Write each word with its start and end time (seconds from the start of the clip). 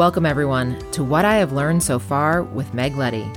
Welcome, 0.00 0.24
everyone, 0.24 0.80
to 0.92 1.04
What 1.04 1.26
I 1.26 1.34
Have 1.34 1.52
Learned 1.52 1.82
So 1.82 1.98
Far 1.98 2.42
with 2.42 2.72
Meg 2.72 2.96
Letty. 2.96 3.30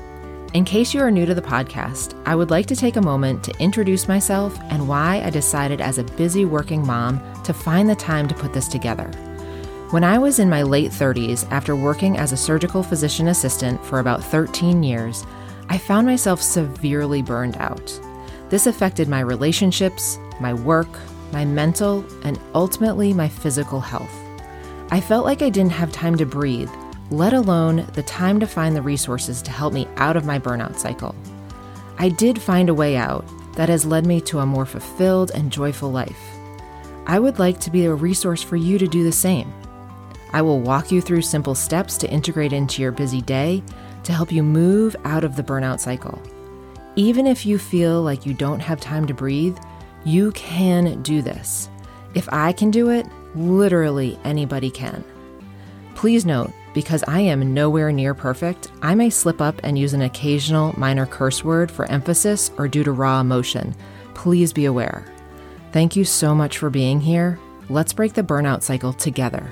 In 0.54 0.64
case 0.64 0.94
you 0.94 1.02
are 1.02 1.12
new 1.12 1.26
to 1.26 1.36
the 1.36 1.42
podcast, 1.42 2.18
I 2.26 2.36
would 2.36 2.52
like 2.52 2.68
to 2.68 2.76
take 2.78 2.96
a 2.96 3.02
moment 3.02 3.44
to 3.44 3.60
introduce 3.60 4.08
myself 4.08 4.58
and 4.70 4.88
why 4.88 5.22
I 5.26 5.30
decided 5.30 5.82
as 5.82 5.98
a 5.98 6.06
busy 6.06 6.46
working 6.46 6.88
mom 6.88 7.22
to 7.44 7.54
find 7.54 7.90
the 7.90 7.96
time 7.96 8.30
to 8.30 8.34
put 8.34 8.54
this 8.54 8.70
together. 8.70 9.12
When 9.90 10.06
I 10.06 10.18
was 10.18 10.40
in 10.40 10.50
my 10.50 10.64
late 10.64 10.92
30s, 10.92 11.46
after 11.52 11.76
working 11.76 12.18
as 12.18 12.32
a 12.32 12.38
surgical 12.38 12.82
physician 12.82 13.28
assistant 13.28 13.84
for 13.84 14.00
about 14.00 14.24
13 14.24 14.84
years, 14.84 15.26
I 15.68 15.78
found 15.78 16.08
myself 16.08 16.42
severely 16.42 17.22
burned 17.22 17.58
out. 17.58 18.00
This 18.48 18.68
affected 18.68 19.10
my 19.10 19.20
relationships, 19.20 20.18
my 20.40 20.54
work, 20.54 20.88
my 21.34 21.44
mental, 21.44 22.06
and 22.24 22.40
ultimately 22.56 23.14
my 23.14 23.28
physical 23.28 23.82
health. 23.82 24.23
I 24.90 25.02
felt 25.02 25.26
like 25.26 25.42
I 25.42 25.50
didn't 25.50 25.72
have 25.72 25.92
time 25.92 26.18
to 26.18 26.26
breathe, 26.26 26.70
let 27.10 27.34
alone 27.34 27.88
the 27.94 28.04
time 28.04 28.40
to 28.40 28.48
find 28.48 28.76
the 28.76 28.82
resources 28.82 29.42
to 29.44 29.52
help 29.52 29.74
me 29.74 29.88
out 29.98 30.16
of 30.16 30.26
my 30.26 30.40
burnout 30.40 30.78
cycle. 30.78 31.16
I 31.98 32.10
did 32.10 32.42
find 32.42 32.70
a 32.70 32.74
way 32.74 32.96
out 32.96 33.26
that 33.56 33.70
has 33.70 33.86
led 33.86 34.06
me 34.06 34.20
to 34.22 34.40
a 34.40 34.46
more 34.46 34.66
fulfilled 34.66 35.32
and 35.34 35.52
joyful 35.52 35.92
life. 35.92 36.20
I 37.06 37.20
would 37.20 37.40
like 37.40 37.60
to 37.62 37.72
be 37.72 37.86
a 37.86 37.94
resource 37.94 38.42
for 38.42 38.56
you 38.56 38.78
to 38.78 38.88
do 38.88 39.04
the 39.04 39.12
same. 39.12 39.54
I 40.32 40.42
will 40.42 40.60
walk 40.60 40.92
you 40.92 41.02
through 41.02 41.22
simple 41.22 41.54
steps 41.54 41.98
to 41.98 42.10
integrate 42.10 42.54
into 42.54 42.82
your 42.82 42.92
busy 42.92 43.22
day 43.22 43.62
to 44.04 44.14
help 44.14 44.32
you 44.32 44.42
move 44.42 44.96
out 45.04 45.24
of 45.24 45.36
the 45.36 45.44
burnout 45.44 45.80
cycle. 45.80 46.22
Even 46.96 47.28
if 47.28 47.46
you 47.46 47.58
feel 47.58 48.02
like 48.02 48.26
you 48.26 48.34
don't 48.34 48.60
have 48.60 48.80
time 48.80 49.06
to 49.08 49.14
breathe, 49.14 49.58
you 50.06 50.32
can 50.32 51.02
do 51.04 51.22
this. 51.22 51.70
If 52.16 52.28
I 52.32 52.52
can 52.52 52.72
do 52.72 52.90
it, 52.90 53.06
Literally 53.36 54.20
anybody 54.24 54.70
can. 54.70 55.04
Please 55.96 56.26
note, 56.26 56.52
because 56.74 57.04
I 57.08 57.22
am 57.22 57.54
nowhere 57.54 57.92
near 57.92 58.14
perfect, 58.14 58.72
I 58.82 58.96
may 58.96 59.10
slip 59.10 59.42
up 59.42 59.60
and 59.64 59.78
use 59.78 59.94
an 59.94 60.02
occasional 60.02 60.78
minor 60.78 61.06
curse 61.06 61.44
word 61.44 61.72
for 61.72 61.86
emphasis 61.86 62.52
or 62.58 62.68
due 62.68 62.84
to 62.84 62.92
raw 62.92 63.22
emotion. 63.22 63.76
Please 64.14 64.54
be 64.54 64.66
aware. 64.66 65.06
Thank 65.72 65.96
you 65.96 66.06
so 66.06 66.36
much 66.36 66.58
for 66.58 66.70
being 66.70 67.00
here. 67.00 67.40
Let's 67.70 67.94
break 67.94 68.14
the 68.14 68.24
burnout 68.24 68.62
cycle 68.62 68.94
together. 68.94 69.52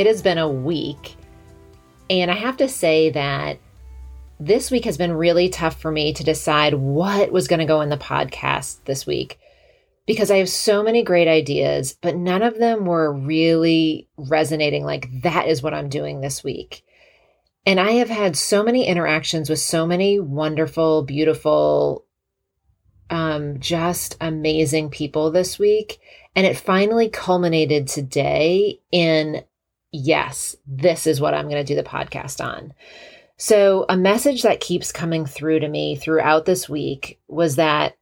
It 0.00 0.06
has 0.06 0.22
been 0.22 0.38
a 0.38 0.48
week, 0.48 1.14
and 2.08 2.30
I 2.30 2.34
have 2.34 2.56
to 2.56 2.70
say 2.70 3.10
that 3.10 3.58
this 4.38 4.70
week 4.70 4.86
has 4.86 4.96
been 4.96 5.12
really 5.12 5.50
tough 5.50 5.78
for 5.78 5.92
me 5.92 6.14
to 6.14 6.24
decide 6.24 6.72
what 6.72 7.30
was 7.30 7.48
going 7.48 7.58
to 7.58 7.66
go 7.66 7.82
in 7.82 7.90
the 7.90 7.98
podcast 7.98 8.82
this 8.86 9.06
week 9.06 9.38
because 10.06 10.30
I 10.30 10.38
have 10.38 10.48
so 10.48 10.82
many 10.82 11.02
great 11.02 11.28
ideas, 11.28 11.98
but 12.00 12.16
none 12.16 12.40
of 12.40 12.56
them 12.56 12.86
were 12.86 13.12
really 13.12 14.08
resonating 14.16 14.86
like 14.86 15.06
that 15.20 15.48
is 15.48 15.62
what 15.62 15.74
I'm 15.74 15.90
doing 15.90 16.22
this 16.22 16.42
week. 16.42 16.82
And 17.66 17.78
I 17.78 17.90
have 17.90 18.08
had 18.08 18.38
so 18.38 18.62
many 18.62 18.86
interactions 18.86 19.50
with 19.50 19.58
so 19.58 19.86
many 19.86 20.18
wonderful, 20.18 21.02
beautiful, 21.02 22.06
um, 23.10 23.60
just 23.60 24.16
amazing 24.18 24.88
people 24.88 25.30
this 25.30 25.58
week. 25.58 26.00
And 26.34 26.46
it 26.46 26.56
finally 26.56 27.10
culminated 27.10 27.86
today 27.86 28.80
in 28.90 29.44
yes, 29.92 30.56
this 30.66 31.06
is 31.06 31.20
what 31.20 31.34
I'm 31.34 31.48
going 31.48 31.64
to 31.64 31.64
do 31.64 31.74
the 31.74 31.88
podcast 31.88 32.44
on. 32.44 32.74
So, 33.36 33.86
a 33.88 33.96
message 33.96 34.42
that 34.42 34.60
keeps 34.60 34.92
coming 34.92 35.24
through 35.24 35.60
to 35.60 35.68
me 35.68 35.96
throughout 35.96 36.44
this 36.44 36.68
week 36.68 37.18
was 37.26 37.56
that 37.56 37.96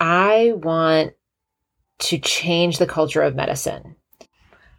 I 0.00 0.52
want 0.56 1.12
to 2.00 2.18
change 2.18 2.78
the 2.78 2.86
culture 2.86 3.22
of 3.22 3.36
medicine. 3.36 3.94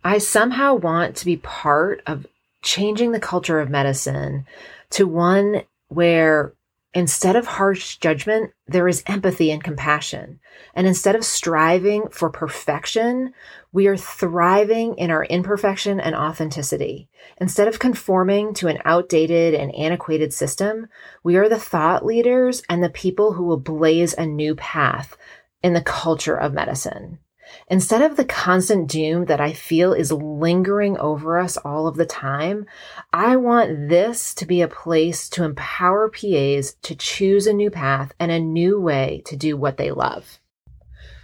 I 0.03 0.17
somehow 0.17 0.75
want 0.75 1.15
to 1.17 1.25
be 1.25 1.37
part 1.37 2.03
of 2.05 2.27
changing 2.63 3.11
the 3.11 3.19
culture 3.19 3.59
of 3.59 3.69
medicine 3.69 4.45
to 4.91 5.07
one 5.07 5.61
where 5.87 6.53
Instead 6.95 7.35
of 7.35 7.45
harsh 7.45 7.97
judgment, 7.97 8.53
there 8.69 8.87
is 8.87 9.03
empathy 9.05 9.51
and 9.51 9.61
compassion. 9.61 10.39
And 10.73 10.87
instead 10.87 11.13
of 11.13 11.25
striving 11.25 12.07
for 12.07 12.29
perfection, 12.29 13.33
we 13.73 13.87
are 13.87 13.97
thriving 13.97 14.97
in 14.97 15.11
our 15.11 15.25
imperfection 15.25 15.99
and 15.99 16.15
authenticity. 16.15 17.09
Instead 17.37 17.67
of 17.67 17.79
conforming 17.79 18.53
to 18.53 18.69
an 18.69 18.79
outdated 18.85 19.53
and 19.53 19.75
antiquated 19.75 20.33
system, 20.33 20.87
we 21.21 21.35
are 21.35 21.49
the 21.49 21.59
thought 21.59 22.05
leaders 22.05 22.63
and 22.69 22.81
the 22.81 22.89
people 22.89 23.33
who 23.33 23.43
will 23.43 23.59
blaze 23.59 24.13
a 24.13 24.25
new 24.25 24.55
path 24.55 25.17
in 25.61 25.73
the 25.73 25.81
culture 25.81 26.37
of 26.37 26.53
medicine. 26.53 27.19
Instead 27.67 28.01
of 28.01 28.17
the 28.17 28.25
constant 28.25 28.89
doom 28.89 29.25
that 29.25 29.41
I 29.41 29.53
feel 29.53 29.93
is 29.93 30.11
lingering 30.11 30.97
over 30.97 31.39
us 31.39 31.57
all 31.57 31.87
of 31.87 31.95
the 31.95 32.05
time, 32.05 32.65
I 33.13 33.35
want 33.37 33.89
this 33.89 34.33
to 34.35 34.45
be 34.45 34.61
a 34.61 34.67
place 34.67 35.29
to 35.29 35.43
empower 35.43 36.09
PAs 36.09 36.75
to 36.83 36.95
choose 36.95 37.47
a 37.47 37.53
new 37.53 37.69
path 37.69 38.13
and 38.19 38.31
a 38.31 38.39
new 38.39 38.79
way 38.79 39.23
to 39.25 39.35
do 39.35 39.57
what 39.57 39.77
they 39.77 39.91
love. 39.91 40.39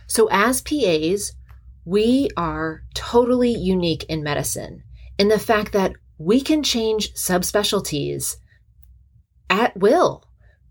So, 0.07 0.27
as 0.31 0.61
PAs, 0.61 1.33
we 1.85 2.29
are 2.38 2.83
totally 2.93 3.51
unique 3.51 4.03
in 4.05 4.23
medicine 4.23 4.83
in 5.17 5.29
the 5.29 5.39
fact 5.39 5.73
that 5.73 5.93
we 6.17 6.41
can 6.41 6.63
change 6.63 7.13
subspecialties 7.13 8.38
at 9.49 9.75
will. 9.77 10.23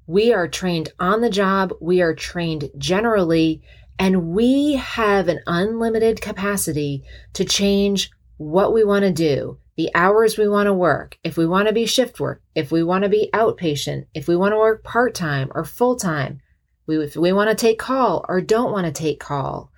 We 0.07 0.33
are 0.33 0.49
trained 0.49 0.91
on 0.99 1.21
the 1.21 1.31
job, 1.31 1.73
we 1.81 2.03
are 2.03 2.15
trained 2.15 2.71
generally, 2.77 3.63
and 4.01 4.29
we 4.29 4.77
have 4.77 5.29
an 5.29 5.41
unlimited 5.47 6.23
capacity 6.23 7.05
to 7.35 7.45
change 7.45 8.11
what 8.39 8.73
we 8.73 8.83
want 8.83 9.05
to 9.05 9.13
do, 9.13 9.59
the 9.77 9.91
hours 9.95 10.39
we 10.39 10.49
want 10.49 10.67
to 10.67 10.73
work, 10.73 11.19
if 11.23 11.37
we 11.37 11.47
want 11.47 11.69
to 11.69 11.75
be 11.75 11.85
shift 11.85 12.19
work, 12.19 12.43
if 12.55 12.73
we 12.73 12.83
want 12.83 13.05
to 13.05 13.11
be 13.11 13.29
outpatient, 13.35 14.07
if 14.15 14.27
we 14.27 14.35
want 14.35 14.53
to 14.53 14.59
work 14.59 14.83
part 14.83 15.15
time 15.15 15.53
or 15.55 15.65
full 15.67 15.97
time, 15.97 16.41
if 16.89 17.15
we 17.15 17.31
want 17.33 17.51
to 17.51 17.55
take 17.55 17.79
call 17.79 18.25
or 18.27 18.41
don't 18.41 18.73
want 18.73 18.87
to 18.87 18.93
take 18.93 19.21
call. 19.21 19.71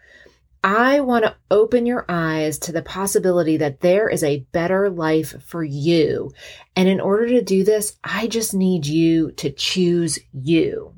I 0.64 1.00
want 1.00 1.24
to 1.24 1.34
open 1.50 1.84
your 1.84 2.04
eyes 2.08 2.60
to 2.60 2.72
the 2.72 2.82
possibility 2.82 3.56
that 3.56 3.80
there 3.80 4.08
is 4.08 4.22
a 4.22 4.46
better 4.52 4.88
life 4.88 5.34
for 5.44 5.64
you. 5.64 6.30
And 6.76 6.88
in 6.88 7.00
order 7.00 7.26
to 7.30 7.42
do 7.42 7.64
this, 7.64 7.98
I 8.04 8.28
just 8.28 8.54
need 8.54 8.86
you 8.86 9.32
to 9.32 9.50
choose 9.50 10.20
you. 10.32 10.91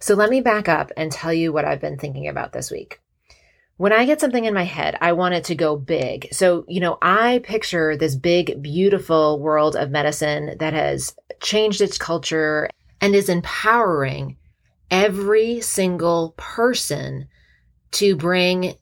So 0.00 0.14
let 0.14 0.30
me 0.30 0.40
back 0.40 0.68
up 0.68 0.92
and 0.96 1.10
tell 1.10 1.32
you 1.32 1.52
what 1.52 1.64
I've 1.64 1.80
been 1.80 1.98
thinking 1.98 2.28
about 2.28 2.52
this 2.52 2.70
week. 2.70 3.00
When 3.76 3.92
I 3.92 4.04
get 4.04 4.20
something 4.20 4.44
in 4.44 4.54
my 4.54 4.64
head, 4.64 4.96
I 5.00 5.12
want 5.12 5.34
it 5.34 5.44
to 5.44 5.54
go 5.54 5.76
big. 5.76 6.28
So, 6.32 6.64
you 6.68 6.80
know, 6.80 6.98
I 7.02 7.40
picture 7.42 7.96
this 7.96 8.14
big, 8.14 8.62
beautiful 8.62 9.40
world 9.40 9.74
of 9.74 9.90
medicine 9.90 10.56
that 10.58 10.72
has 10.72 11.14
changed 11.40 11.80
its 11.80 11.98
culture 11.98 12.68
and 13.00 13.14
is 13.14 13.28
empowering 13.28 14.36
every 14.90 15.60
single 15.60 16.34
person 16.36 17.26
to 17.92 18.14
bring 18.14 18.74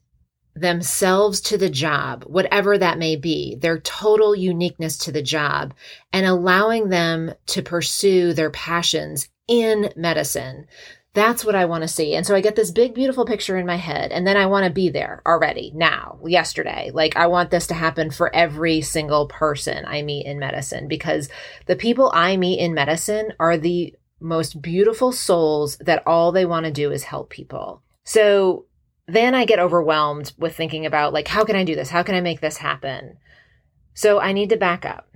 themselves 0.55 1.41
to 1.41 1.57
the 1.57 1.69
job, 1.69 2.23
whatever 2.25 2.77
that 2.77 2.99
may 2.99 3.15
be, 3.15 3.55
their 3.55 3.79
total 3.79 4.35
uniqueness 4.35 4.97
to 4.97 5.11
the 5.11 5.21
job, 5.21 5.73
and 6.11 6.25
allowing 6.25 6.89
them 6.89 7.33
to 7.47 7.61
pursue 7.61 8.33
their 8.33 8.51
passions 8.51 9.29
in 9.47 9.91
medicine. 9.95 10.67
That's 11.13 11.43
what 11.43 11.55
I 11.55 11.65
want 11.65 11.81
to 11.81 11.89
see. 11.89 12.15
And 12.15 12.25
so 12.25 12.35
I 12.35 12.41
get 12.41 12.55
this 12.55 12.71
big, 12.71 12.93
beautiful 12.93 13.25
picture 13.25 13.57
in 13.57 13.65
my 13.65 13.75
head, 13.75 14.13
and 14.13 14.25
then 14.25 14.37
I 14.37 14.45
want 14.45 14.65
to 14.65 14.71
be 14.71 14.89
there 14.89 15.21
already, 15.25 15.71
now, 15.75 16.19
yesterday. 16.25 16.89
Like, 16.93 17.17
I 17.17 17.27
want 17.27 17.51
this 17.51 17.67
to 17.67 17.73
happen 17.73 18.11
for 18.11 18.33
every 18.33 18.79
single 18.79 19.27
person 19.27 19.83
I 19.85 20.03
meet 20.03 20.25
in 20.25 20.39
medicine 20.39 20.87
because 20.87 21.27
the 21.65 21.75
people 21.75 22.11
I 22.13 22.37
meet 22.37 22.59
in 22.59 22.73
medicine 22.73 23.33
are 23.39 23.57
the 23.57 23.93
most 24.21 24.61
beautiful 24.61 25.11
souls 25.11 25.77
that 25.77 26.03
all 26.07 26.31
they 26.31 26.45
want 26.45 26.65
to 26.65 26.71
do 26.71 26.91
is 26.91 27.03
help 27.03 27.29
people. 27.29 27.83
So 28.05 28.67
then 29.05 29.35
I 29.35 29.43
get 29.43 29.59
overwhelmed 29.59 30.31
with 30.37 30.55
thinking 30.55 30.85
about, 30.85 31.11
like, 31.11 31.27
how 31.27 31.43
can 31.43 31.57
I 31.57 31.65
do 31.65 31.75
this? 31.75 31.89
How 31.89 32.03
can 32.03 32.15
I 32.15 32.21
make 32.21 32.39
this 32.39 32.57
happen? 32.57 33.17
So 33.93 34.21
I 34.21 34.31
need 34.31 34.49
to 34.51 34.57
back 34.57 34.85
up. 34.85 35.09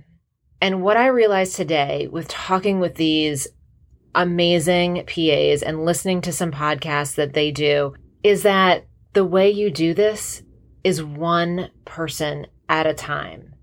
And 0.60 0.82
what 0.82 0.98
I 0.98 1.06
realized 1.06 1.56
today 1.56 2.08
with 2.10 2.28
talking 2.28 2.80
with 2.80 2.96
these 2.96 3.48
amazing 4.16 5.04
PAs 5.06 5.62
and 5.62 5.84
listening 5.84 6.22
to 6.22 6.32
some 6.32 6.50
podcasts 6.50 7.14
that 7.14 7.34
they 7.34 7.52
do 7.52 7.94
is 8.24 8.42
that 8.42 8.86
the 9.12 9.24
way 9.24 9.50
you 9.50 9.70
do 9.70 9.94
this 9.94 10.42
is 10.82 11.02
one 11.02 11.70
person 11.84 12.46
at 12.68 12.86
a 12.86 12.94
time. 12.94 13.54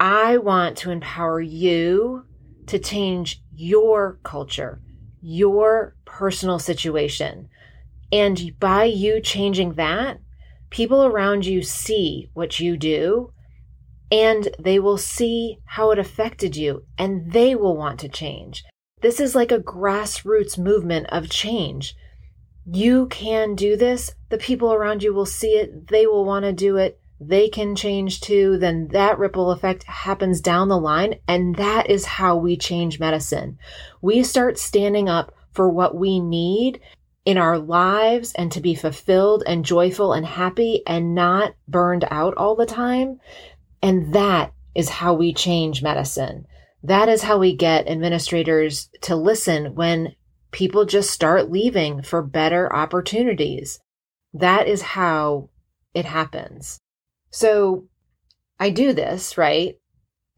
I 0.00 0.36
want 0.38 0.76
to 0.78 0.90
empower 0.90 1.40
you 1.40 2.24
to 2.66 2.78
change 2.78 3.40
your 3.54 4.18
culture, 4.24 4.82
your 5.20 5.94
personal 6.04 6.58
situation. 6.58 7.48
And 8.10 8.58
by 8.58 8.84
you 8.84 9.20
changing 9.20 9.74
that, 9.74 10.18
people 10.70 11.04
around 11.04 11.46
you 11.46 11.62
see 11.62 12.28
what 12.34 12.58
you 12.58 12.76
do 12.76 13.32
and 14.10 14.48
they 14.58 14.78
will 14.78 14.98
see 14.98 15.58
how 15.64 15.90
it 15.90 15.98
affected 15.98 16.56
you 16.56 16.84
and 16.98 17.32
they 17.32 17.54
will 17.54 17.76
want 17.76 18.00
to 18.00 18.08
change. 18.08 18.64
This 19.02 19.18
is 19.18 19.34
like 19.34 19.50
a 19.50 19.58
grassroots 19.58 20.56
movement 20.56 21.08
of 21.10 21.28
change. 21.28 21.96
You 22.64 23.08
can 23.08 23.56
do 23.56 23.76
this. 23.76 24.12
The 24.28 24.38
people 24.38 24.72
around 24.72 25.02
you 25.02 25.12
will 25.12 25.26
see 25.26 25.54
it. 25.54 25.88
They 25.88 26.06
will 26.06 26.24
want 26.24 26.44
to 26.44 26.52
do 26.52 26.76
it. 26.76 27.00
They 27.20 27.48
can 27.48 27.74
change 27.74 28.20
too. 28.20 28.58
Then 28.58 28.88
that 28.92 29.18
ripple 29.18 29.50
effect 29.50 29.82
happens 29.84 30.40
down 30.40 30.68
the 30.68 30.78
line. 30.78 31.16
And 31.26 31.56
that 31.56 31.90
is 31.90 32.04
how 32.04 32.36
we 32.36 32.56
change 32.56 33.00
medicine. 33.00 33.58
We 34.00 34.22
start 34.22 34.56
standing 34.56 35.08
up 35.08 35.34
for 35.50 35.68
what 35.68 35.96
we 35.96 36.20
need 36.20 36.80
in 37.24 37.38
our 37.38 37.58
lives 37.58 38.32
and 38.34 38.50
to 38.52 38.60
be 38.60 38.74
fulfilled 38.74 39.42
and 39.46 39.64
joyful 39.64 40.12
and 40.12 40.26
happy 40.26 40.82
and 40.86 41.14
not 41.14 41.54
burned 41.66 42.04
out 42.10 42.36
all 42.36 42.54
the 42.54 42.66
time. 42.66 43.20
And 43.82 44.14
that 44.14 44.52
is 44.76 44.88
how 44.88 45.14
we 45.14 45.34
change 45.34 45.82
medicine. 45.82 46.46
That 46.82 47.08
is 47.08 47.22
how 47.22 47.38
we 47.38 47.54
get 47.54 47.88
administrators 47.88 48.88
to 49.02 49.14
listen 49.14 49.74
when 49.74 50.14
people 50.50 50.84
just 50.84 51.10
start 51.10 51.50
leaving 51.50 52.02
for 52.02 52.22
better 52.22 52.72
opportunities. 52.74 53.80
That 54.34 54.66
is 54.66 54.82
how 54.82 55.50
it 55.94 56.04
happens. 56.04 56.78
So 57.30 57.86
I 58.58 58.70
do 58.70 58.92
this, 58.92 59.38
right? 59.38 59.76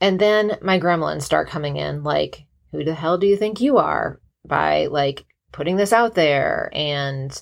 And 0.00 0.18
then 0.18 0.58
my 0.60 0.78
gremlins 0.78 1.22
start 1.22 1.48
coming 1.48 1.76
in 1.76 2.02
like, 2.02 2.44
who 2.72 2.84
the 2.84 2.94
hell 2.94 3.18
do 3.18 3.26
you 3.26 3.36
think 3.36 3.60
you 3.60 3.78
are? 3.78 4.20
By 4.46 4.86
like 4.86 5.24
putting 5.52 5.76
this 5.76 5.92
out 5.92 6.14
there 6.14 6.70
and 6.74 7.40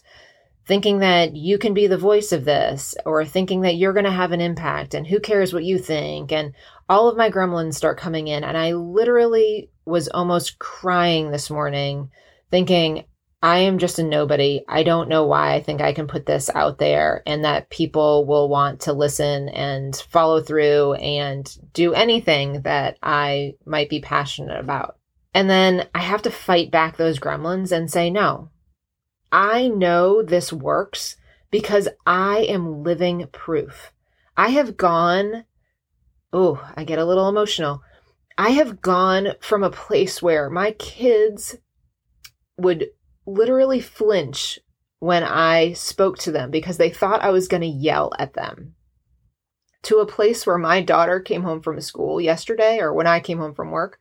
thinking 0.67 0.99
that 0.99 1.35
you 1.35 1.59
can 1.59 1.75
be 1.75 1.87
the 1.87 1.99
voice 1.99 2.33
of 2.33 2.45
this 2.45 2.95
or 3.05 3.25
thinking 3.25 3.63
that 3.63 3.77
you're 3.77 3.93
going 3.93 4.05
to 4.05 4.11
have 4.11 4.33
an 4.33 4.41
impact 4.41 4.95
and 4.95 5.07
who 5.07 5.19
cares 5.19 5.53
what 5.53 5.65
you 5.65 5.79
think. 5.79 6.33
And 6.33 6.55
all 6.89 7.09
of 7.09 7.17
my 7.17 7.31
gremlins 7.31 7.75
start 7.75 7.99
coming 7.99 8.29
in. 8.29 8.45
And 8.45 8.57
I 8.57 8.73
literally 8.73 9.71
was 9.85 10.09
almost 10.09 10.59
crying 10.59 11.31
this 11.31 11.51
morning 11.51 12.11
thinking, 12.51 13.05
I 13.43 13.59
am 13.61 13.79
just 13.79 13.99
a 13.99 14.05
nobody. 14.05 14.63
I 14.69 14.85
don't 14.85 15.09
know 15.09 15.27
why 15.27 15.55
I 15.55 15.63
think 15.63 15.81
I 15.81 15.93
can 15.93 16.07
put 16.07 16.27
this 16.27 16.49
out 16.55 16.79
there 16.79 17.25
and 17.27 17.45
that 17.45 17.71
people 17.71 18.25
will 18.25 18.49
want 18.49 18.83
to 18.83 18.93
listen 18.93 19.49
and 19.49 19.97
follow 19.97 20.41
through 20.41 20.95
and 20.95 21.53
do 21.73 21.93
anything 21.93 22.63
that 22.63 22.99
I 23.03 23.55
might 23.67 23.89
be 23.89 24.01
passionate 24.01 24.61
about. 24.61 24.97
And 25.35 25.51
then 25.51 25.89
I 25.93 26.01
have 26.01 26.23
to 26.23 26.31
fight 26.31 26.71
back 26.71 26.97
those 26.97 27.19
gremlins 27.19 27.73
and 27.73 27.91
say, 27.91 28.11
no, 28.11 28.51
I 29.33 29.69
know 29.69 30.23
this 30.23 30.53
works 30.53 31.17
because 31.51 31.89
I 32.07 32.41
am 32.49 32.83
living 32.83 33.27
proof. 33.33 33.93
I 34.37 34.51
have 34.51 34.77
gone, 34.77 35.45
oh, 36.33 36.65
I 36.77 36.85
get 36.85 36.99
a 36.99 37.05
little 37.05 37.29
emotional. 37.29 37.83
I 38.37 38.51
have 38.51 38.81
gone 38.81 39.35
from 39.41 39.63
a 39.63 39.71
place 39.71 40.23
where 40.23 40.51
my 40.51 40.73
kids 40.73 41.57
would 42.57 42.89
literally 43.27 43.81
flinch 43.81 44.59
when 44.99 45.25
I 45.25 45.73
spoke 45.73 46.19
to 46.19 46.31
them 46.31 46.51
because 46.51 46.77
they 46.77 46.91
thought 46.91 47.23
I 47.23 47.31
was 47.31 47.49
going 47.49 47.63
to 47.63 47.67
yell 47.67 48.13
at 48.19 48.35
them 48.35 48.75
to 49.83 49.99
a 49.99 50.07
place 50.07 50.47
where 50.47 50.59
my 50.59 50.81
daughter 50.81 51.19
came 51.19 51.43
home 51.43 51.61
from 51.61 51.81
school 51.81 52.21
yesterday 52.21 52.79
or 52.79 52.93
when 52.93 53.07
I 53.07 53.19
came 53.19 53.39
home 53.39 53.55
from 53.55 53.71
work 53.71 53.99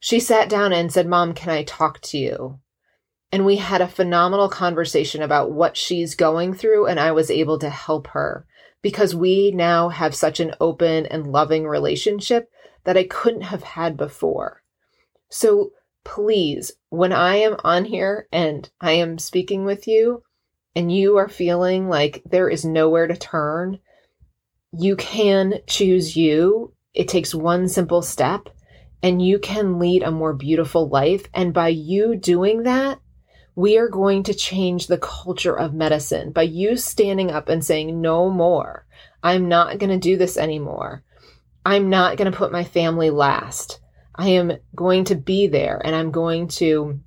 she 0.00 0.20
sat 0.20 0.48
down 0.48 0.72
and 0.72 0.92
said, 0.92 1.06
Mom, 1.06 1.34
can 1.34 1.50
I 1.50 1.64
talk 1.64 2.00
to 2.02 2.18
you? 2.18 2.60
And 3.32 3.44
we 3.44 3.56
had 3.56 3.80
a 3.80 3.88
phenomenal 3.88 4.48
conversation 4.48 5.22
about 5.22 5.52
what 5.52 5.76
she's 5.76 6.14
going 6.14 6.54
through, 6.54 6.86
and 6.86 7.00
I 7.00 7.12
was 7.12 7.30
able 7.30 7.58
to 7.58 7.68
help 7.68 8.08
her 8.08 8.46
because 8.82 9.14
we 9.14 9.50
now 9.50 9.88
have 9.88 10.14
such 10.14 10.38
an 10.38 10.54
open 10.60 11.06
and 11.06 11.26
loving 11.26 11.66
relationship 11.66 12.50
that 12.84 12.96
I 12.96 13.04
couldn't 13.04 13.42
have 13.42 13.62
had 13.62 13.96
before. 13.96 14.62
So 15.28 15.72
please, 16.04 16.72
when 16.88 17.12
I 17.12 17.36
am 17.36 17.56
on 17.64 17.84
here 17.84 18.28
and 18.30 18.70
I 18.80 18.92
am 18.92 19.18
speaking 19.18 19.64
with 19.64 19.88
you, 19.88 20.22
and 20.76 20.92
you 20.92 21.16
are 21.16 21.28
feeling 21.28 21.88
like 21.88 22.22
there 22.24 22.50
is 22.50 22.64
nowhere 22.64 23.06
to 23.06 23.16
turn, 23.16 23.80
you 24.78 24.94
can 24.94 25.54
choose 25.66 26.16
you. 26.16 26.74
It 26.92 27.08
takes 27.08 27.34
one 27.34 27.66
simple 27.66 28.02
step 28.02 28.50
and 29.02 29.20
you 29.20 29.38
can 29.38 29.78
lead 29.78 30.02
a 30.02 30.10
more 30.10 30.34
beautiful 30.34 30.88
life. 30.88 31.24
And 31.32 31.54
by 31.54 31.68
you 31.68 32.14
doing 32.14 32.64
that, 32.64 32.98
we 33.56 33.78
are 33.78 33.88
going 33.88 34.22
to 34.24 34.34
change 34.34 34.86
the 34.86 34.98
culture 34.98 35.58
of 35.58 35.72
medicine 35.72 36.30
by 36.30 36.42
you 36.42 36.76
standing 36.76 37.30
up 37.30 37.48
and 37.48 37.64
saying, 37.64 38.00
no 38.00 38.30
more. 38.30 38.86
I'm 39.22 39.48
not 39.48 39.78
going 39.78 39.90
to 39.90 39.98
do 39.98 40.18
this 40.18 40.36
anymore. 40.36 41.02
I'm 41.64 41.88
not 41.88 42.18
going 42.18 42.30
to 42.30 42.36
put 42.36 42.52
my 42.52 42.64
family 42.64 43.08
last. 43.08 43.80
I 44.14 44.28
am 44.28 44.52
going 44.74 45.04
to 45.06 45.14
be 45.14 45.46
there 45.46 45.80
and 45.82 45.96
I'm 45.96 46.10
going 46.10 46.48
to, 46.48 47.00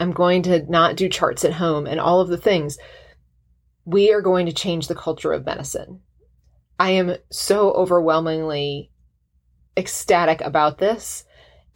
I'm 0.00 0.10
going 0.12 0.42
to 0.42 0.68
not 0.68 0.96
do 0.96 1.08
charts 1.08 1.44
at 1.44 1.52
home 1.52 1.86
and 1.86 2.00
all 2.00 2.20
of 2.20 2.28
the 2.28 2.36
things. 2.36 2.76
We 3.84 4.12
are 4.12 4.20
going 4.20 4.46
to 4.46 4.52
change 4.52 4.88
the 4.88 4.96
culture 4.96 5.32
of 5.32 5.46
medicine. 5.46 6.00
I 6.78 6.90
am 6.90 7.16
so 7.30 7.70
overwhelmingly 7.70 8.90
ecstatic 9.76 10.40
about 10.40 10.78
this. 10.78 11.24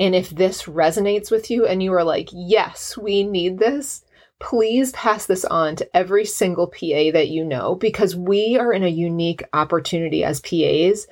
And 0.03 0.17
if 0.17 0.31
this 0.31 0.65
resonates 0.65 1.31
with 1.31 1.49
you 1.49 1.65
and 1.65 1.81
you 1.81 1.93
are 1.93 2.03
like, 2.03 2.29
yes, 2.33 2.99
we 2.99 3.23
need 3.23 3.61
this, 3.61 4.05
please 4.41 4.91
pass 4.91 5.27
this 5.27 5.45
on 5.45 5.77
to 5.77 5.97
every 5.97 6.25
single 6.25 6.67
PA 6.67 7.13
that 7.13 7.29
you 7.29 7.45
know 7.45 7.77
because 7.77 8.17
we 8.17 8.59
are 8.59 8.73
in 8.73 8.83
a 8.83 8.89
unique 8.89 9.45
opportunity 9.53 10.25
as 10.25 10.41
PAs 10.41 11.07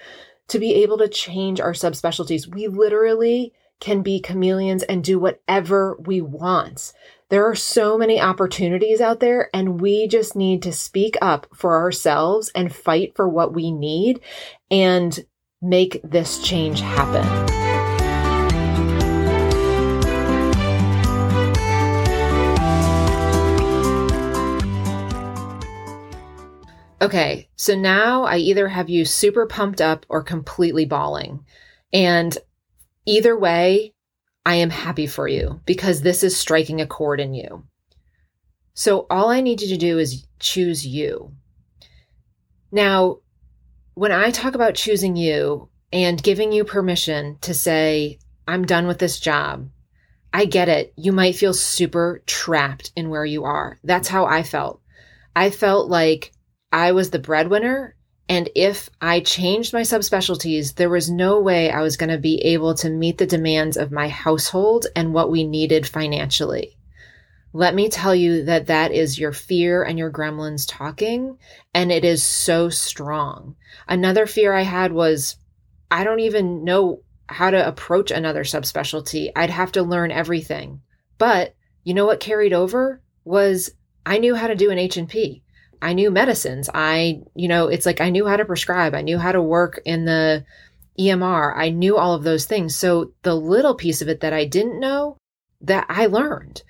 to 0.49 0.59
be 0.59 0.75
able 0.83 0.99
to 0.99 1.07
change 1.07 1.61
our 1.61 1.73
subspecialties. 1.73 2.53
We 2.53 2.67
literally 2.67 3.53
can 3.79 4.03
be 4.03 4.21
chameleons 4.21 4.83
and 4.83 5.05
do 5.05 5.21
whatever 5.21 5.97
we 6.05 6.21
want. 6.21 6.93
There 7.29 7.49
are 7.49 7.55
so 7.55 7.97
many 7.97 8.21
opportunities 8.21 9.01
out 9.01 9.21
there, 9.21 9.51
and 9.55 9.81
we 9.81 10.09
just 10.09 10.35
need 10.35 10.65
to 10.65 10.73
speak 10.73 11.17
up 11.23 11.47
for 11.55 11.77
ourselves 11.77 12.51
and 12.57 12.75
fight 12.75 13.15
for 13.15 13.29
what 13.29 13.55
we 13.55 13.71
need. 13.71 14.19
And 14.69 15.17
make 15.63 16.01
this 16.03 16.43
change 16.43 16.81
happen. 16.81 17.70
Okay, 27.03 27.49
so 27.57 27.75
now 27.75 28.25
I 28.25 28.37
either 28.37 28.69
have 28.69 28.91
you 28.91 29.05
super 29.05 29.47
pumped 29.47 29.81
up 29.81 30.05
or 30.09 30.23
completely 30.23 30.85
bawling. 30.85 31.47
And 31.93 32.37
either 33.07 33.39
way, 33.39 33.95
I 34.45 34.57
am 34.57 34.71
happy 34.71 35.07
for 35.07 35.27
you 35.27 35.61
because 35.65 36.03
this 36.03 36.23
is 36.23 36.37
striking 36.37 36.81
a 36.81 36.87
chord 36.87 37.21
in 37.21 37.33
you. 37.33 37.65
So 38.75 39.07
all 39.11 39.31
I 39.31 39.41
need 39.41 39.63
you 39.63 39.69
to 39.69 39.77
do 39.77 39.99
is 39.99 40.27
choose 40.39 40.87
you. 40.87 41.33
Now, 42.71 43.19
when 43.95 44.13
I 44.13 44.31
talk 44.31 44.55
about 44.55 44.75
choosing 44.75 45.17
you 45.17 45.69
and 45.93 46.23
giving 46.23 46.53
you 46.53 46.65
permission 46.65 47.39
to 47.41 47.53
say, 47.53 48.19
I'm 48.47 48.65
done 48.65 48.87
with 48.87 48.99
this 48.99 49.19
job, 49.19 49.69
I 50.33 50.45
get 50.45 50.69
it. 50.69 50.93
You 50.97 51.13
might 51.13 51.35
feel 51.35 51.53
super 51.55 52.23
trapped 52.27 52.93
in 52.95 53.11
where 53.11 53.25
you 53.25 53.45
are. 53.45 53.79
That's 53.85 54.09
how 54.09 54.27
I 54.27 54.43
felt. 54.43 54.81
I 55.35 55.51
felt 55.51 55.91
like 55.91 56.33
I 56.73 56.93
was 56.93 57.11
the 57.11 57.19
breadwinner. 57.19 57.95
And 58.29 58.49
if 58.55 58.91
I 59.01 59.21
changed 59.21 59.73
my 59.73 59.81
subspecialties, 59.81 60.77
there 60.77 60.89
was 60.89 61.11
no 61.11 61.41
way 61.41 61.71
I 61.71 61.83
was 61.83 61.97
going 61.97 62.11
to 62.11 62.19
be 62.19 62.39
able 62.43 62.75
to 62.75 62.89
meet 62.89 63.19
the 63.19 63.27
demands 63.27 63.77
of 63.77 63.91
my 63.91 64.09
household 64.09 64.87
and 64.95 65.13
what 65.13 65.31
we 65.31 65.43
needed 65.43 65.87
financially. 65.87 66.77
Let 67.53 67.75
me 67.75 67.89
tell 67.89 68.15
you 68.15 68.45
that 68.45 68.69
that 68.69 68.93
is 68.93 69.19
your 69.19 69.33
fear 69.33 69.83
and 69.83 69.99
your 69.99 70.13
gremlins 70.13 70.65
talking, 70.69 71.39
and 71.75 71.91
it 71.91 72.05
is 72.05 72.23
so 72.23 72.69
strong. 72.69 73.57
Another 73.89 74.27
fear 74.27 74.53
I 74.55 74.63
had 74.63 74.93
was 74.93 75.37
I 75.91 76.05
don't 76.05 76.21
even 76.21 76.63
know 76.63 77.03
how 77.29 77.51
to 77.51 77.67
approach 77.67 78.13
another 78.13 78.45
subspecialty. 78.45 79.33
I'd 79.35 79.51
have 79.51 79.73
to 79.73 79.83
learn 79.83 80.13
everything. 80.13 80.83
But 81.19 81.57
you 81.83 81.95
know 81.95 82.07
what 82.07 82.21
carried 82.21 82.53
over 82.53 83.03
was 83.25 83.73
I 84.07 84.19
knew 84.19 84.37
how 84.37 84.47
to 84.47 84.55
do 84.55 84.71
an 84.71 84.79
H&P. 84.79 85.43
I 85.83 85.93
knew 85.95 86.11
medicines. 86.11 86.69
I, 86.73 87.23
you 87.35 87.49
know, 87.49 87.69
it's 87.69 87.87
like 87.87 88.01
I 88.01 88.11
knew 88.11 88.27
how 88.27 88.37
to 88.37 88.45
prescribe. 88.45 88.95
I 88.95 89.03
knew 89.03 89.19
how 89.19 89.33
to 89.33 89.43
work 89.43 89.81
in 89.85 90.05
the 90.05 90.45
EMR. 90.99 91.57
I 91.57 91.71
knew 91.71 91.97
all 91.97 92.15
of 92.15 92.23
those 92.23 92.45
things. 92.45 92.77
So 92.77 93.13
the 93.23 93.35
little 93.35 93.75
piece 93.75 94.03
of 94.03 94.09
it 94.09 94.21
that 94.21 94.33
I 94.33 94.45
didn't 94.45 94.81
know 94.81 95.17
that 95.63 95.87
I 95.89 96.07
learned. 96.07 96.63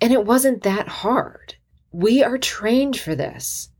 And 0.00 0.12
it 0.12 0.24
wasn't 0.24 0.62
that 0.62 0.88
hard. 0.88 1.54
We 1.90 2.22
are 2.22 2.38
trained 2.38 2.98
for 2.98 3.14
this. 3.14 3.70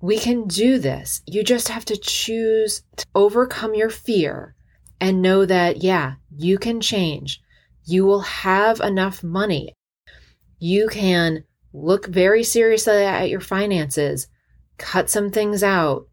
We 0.00 0.18
can 0.18 0.46
do 0.46 0.78
this. 0.78 1.22
You 1.26 1.42
just 1.42 1.68
have 1.68 1.84
to 1.86 1.96
choose 1.96 2.82
to 2.96 3.06
overcome 3.14 3.74
your 3.74 3.90
fear 3.90 4.54
and 5.00 5.22
know 5.22 5.44
that, 5.44 5.82
yeah, 5.82 6.14
you 6.36 6.58
can 6.58 6.80
change. 6.80 7.40
You 7.84 8.04
will 8.04 8.20
have 8.20 8.80
enough 8.80 9.24
money. 9.24 9.74
You 10.60 10.88
can 10.88 11.44
look 11.72 12.06
very 12.06 12.42
seriously 12.42 13.04
at 13.04 13.30
your 13.30 13.40
finances, 13.40 14.28
cut 14.78 15.10
some 15.10 15.30
things 15.30 15.62
out, 15.62 16.06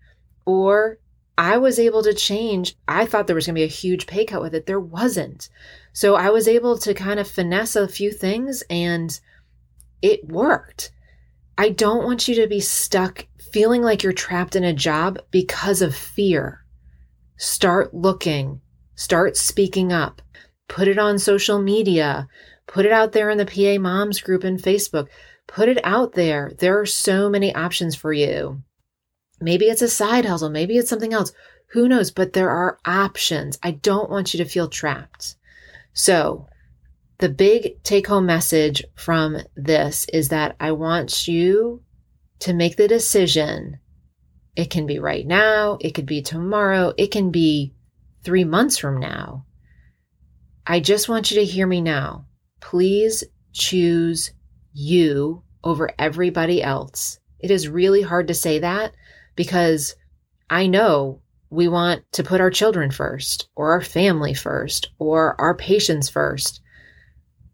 or 0.46 1.00
I 1.38 1.58
was 1.58 1.80
able 1.80 2.04
to 2.04 2.14
change. 2.14 2.76
I 2.88 3.06
thought 3.06 3.28
there 3.28 3.36
was 3.36 3.46
going 3.46 3.56
to 3.56 3.60
be 3.60 3.64
a 3.64 3.68
huge 3.68 4.08
pay 4.08 4.26
cut 4.26 4.42
with 4.42 4.56
it. 4.56 4.66
There 4.66 4.80
wasn't. 4.80 5.50
So 5.94 6.16
I 6.16 6.30
was 6.30 6.48
able 6.48 6.78
to 6.80 6.94
kind 6.94 7.20
of 7.20 7.28
finesse 7.28 7.76
a 7.76 7.88
few 7.88 8.12
things 8.12 8.64
and 8.70 9.20
it 10.02 10.28
worked. 10.28 10.92
I 11.58 11.70
don't 11.70 12.04
want 12.04 12.28
you 12.28 12.36
to 12.36 12.48
be 12.48 12.60
stuck 12.60 13.26
feeling 13.52 13.82
like 13.82 14.04
you're 14.04 14.14
trapped 14.14 14.56
in 14.56 14.64
a 14.64 14.74
job 14.74 15.20
because 15.32 15.82
of 15.82 15.96
fear. 15.96 16.66
Start 17.38 17.94
looking, 17.94 18.62
start 18.96 19.38
speaking 19.38 19.92
up, 19.92 20.22
put 20.68 20.88
it 20.88 20.98
on 20.98 21.20
social 21.20 21.62
media, 21.62 22.28
put 22.68 22.86
it 22.86 22.92
out 22.92 23.12
there 23.12 23.30
in 23.30 23.38
the 23.38 23.46
PA 23.46 23.82
Moms 23.82 24.22
group 24.22 24.44
in 24.44 24.58
Facebook, 24.58 25.08
put 25.56 25.70
it 25.70 25.80
out 25.86 26.12
there. 26.12 26.52
There 26.58 26.82
are 26.82 26.86
so 26.86 27.30
many 27.30 27.56
options 27.56 27.96
for 27.96 28.12
you. 28.12 28.62
Maybe 29.40 29.68
it's 29.68 29.82
a 29.82 29.88
side 29.88 30.26
hustle, 30.26 30.50
maybe 30.50 30.78
it's 30.78 30.90
something 30.90 31.14
else. 31.14 31.32
Who 31.70 31.88
knows? 31.88 32.12
But 32.12 32.34
there 32.34 32.50
are 32.50 32.78
options. 32.86 33.58
I 33.64 33.72
don't 33.72 34.10
want 34.10 34.34
you 34.34 34.44
to 34.44 34.50
feel 34.50 34.68
trapped. 34.68 35.36
So, 35.94 36.48
the 37.20 37.30
big 37.30 37.82
take 37.84 38.08
home 38.08 38.26
message 38.26 38.84
from 38.96 39.38
this 39.56 40.06
is 40.12 40.28
that 40.28 40.58
I 40.60 40.74
want 40.74 41.26
you 41.26 41.82
to 42.40 42.54
make 42.54 42.76
the 42.76 42.90
decision. 42.90 43.80
It 44.58 44.70
can 44.70 44.86
be 44.86 45.00
right 45.00 45.26
now, 45.26 45.78
it 45.80 45.92
could 45.92 46.06
be 46.06 46.22
tomorrow, 46.22 46.94
it 46.98 47.12
can 47.12 47.32
be 47.32 47.74
three 48.26 48.44
months 48.44 48.78
from 48.78 49.00
now. 49.00 49.46
I 50.68 50.82
just 50.82 51.08
want 51.08 51.32
you 51.32 51.40
to 51.40 51.46
hear 51.46 51.66
me 51.66 51.80
now. 51.80 52.26
Please 52.60 53.24
choose 53.54 54.32
you 54.74 55.45
over 55.66 55.90
everybody 56.00 56.64
else. 56.64 57.20
It 57.40 57.52
is 57.52 57.68
really 57.68 58.02
hard 58.02 58.28
to 58.30 58.34
say 58.34 58.60
that 58.60 58.94
because 59.36 59.96
I 60.50 60.68
know 60.68 61.22
we 61.50 61.68
want 61.68 62.04
to 62.14 62.24
put 62.24 62.42
our 62.42 62.52
children 62.52 62.92
first, 62.92 63.50
or 63.56 63.72
our 63.72 63.82
family 63.82 64.34
first, 64.34 64.90
or 65.00 65.40
our 65.40 65.56
patients 65.56 66.10
first. 66.10 66.62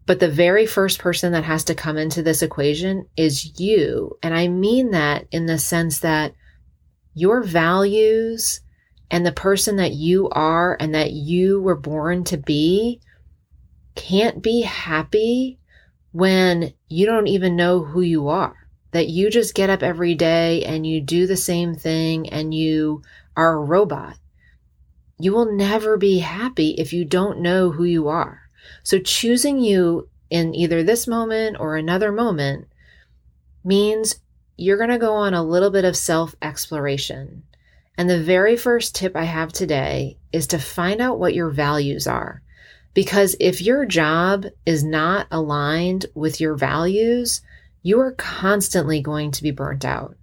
But 0.06 0.20
the 0.20 0.30
very 0.30 0.66
first 0.66 1.00
person 1.00 1.32
that 1.34 1.44
has 1.44 1.64
to 1.66 1.76
come 1.76 1.98
into 1.98 2.24
this 2.24 2.42
equation 2.42 3.06
is 3.16 3.60
you. 3.60 4.18
And 4.24 4.34
I 4.34 4.48
mean 4.48 4.92
that 4.92 5.28
in 5.32 5.46
the 5.46 5.58
sense 5.58 6.00
that 6.00 6.34
your 7.14 7.44
values 7.44 8.62
and 9.10 9.26
the 9.26 9.32
person 9.32 9.76
that 9.76 9.94
you 9.94 10.30
are 10.30 10.76
and 10.80 10.96
that 10.96 11.12
you 11.12 11.62
were 11.62 11.78
born 11.78 12.24
to 12.26 12.38
be 12.38 13.02
can't 13.96 14.42
be 14.42 14.62
happy 14.62 15.60
when 16.12 16.74
you 16.88 17.06
don't 17.06 17.28
even 17.28 17.56
know 17.56 17.84
who 17.84 18.02
you 18.02 18.28
are 18.28 18.62
that 18.92 19.08
you 19.08 19.30
just 19.30 19.56
get 19.56 19.70
up 19.70 19.82
every 19.82 20.16
day 20.16 20.64
and 20.64 20.86
you 20.86 21.02
do 21.02 21.26
the 21.26 21.38
same 21.38 21.74
thing 21.74 22.30
and 22.30 22.54
you 22.54 23.02
are 23.36 23.54
a 23.54 23.64
robot. 23.64 24.18
You 25.18 25.34
will 25.34 25.56
never 25.56 25.98
be 25.98 26.20
happy 26.20 26.72
if 26.72 26.94
you 26.94 27.06
don't 27.06 27.40
know 27.40 27.72
who 27.72 27.84
you 27.84 28.10
are. 28.10 28.42
So 28.84 29.00
choosing 29.00 29.60
you 29.60 30.10
in 30.30 30.54
either 30.56 30.84
this 30.84 31.08
moment 31.08 31.58
or 31.60 31.76
another 31.76 32.12
moment 32.12 32.68
means 33.64 34.16
you're 34.58 34.78
going 34.78 34.90
to 34.90 34.98
go 34.98 35.14
on 35.14 35.34
a 35.34 35.44
little 35.44 35.70
bit 35.70 35.86
of 35.86 35.96
self 35.96 36.36
exploration. 36.42 37.44
And 37.98 38.10
the 38.10 38.22
very 38.22 38.58
first 38.58 38.96
tip 38.96 39.16
I 39.16 39.26
have 39.26 39.54
today 39.54 40.18
is 40.32 40.48
to 40.48 40.60
find 40.60 41.02
out 41.02 41.20
what 41.20 41.34
your 41.34 41.50
values 41.50 42.08
are. 42.08 42.42
Because 42.94 43.36
if 43.40 43.62
your 43.62 43.86
job 43.86 44.46
is 44.66 44.84
not 44.84 45.28
aligned 45.32 46.08
with 46.14 46.42
your 46.42 46.56
values, 46.56 47.42
you 47.84 48.00
are 48.00 48.12
constantly 48.12 49.02
going 49.02 49.32
to 49.32 49.44
be 49.44 49.52
burnt 49.52 49.86
out. 49.86 50.18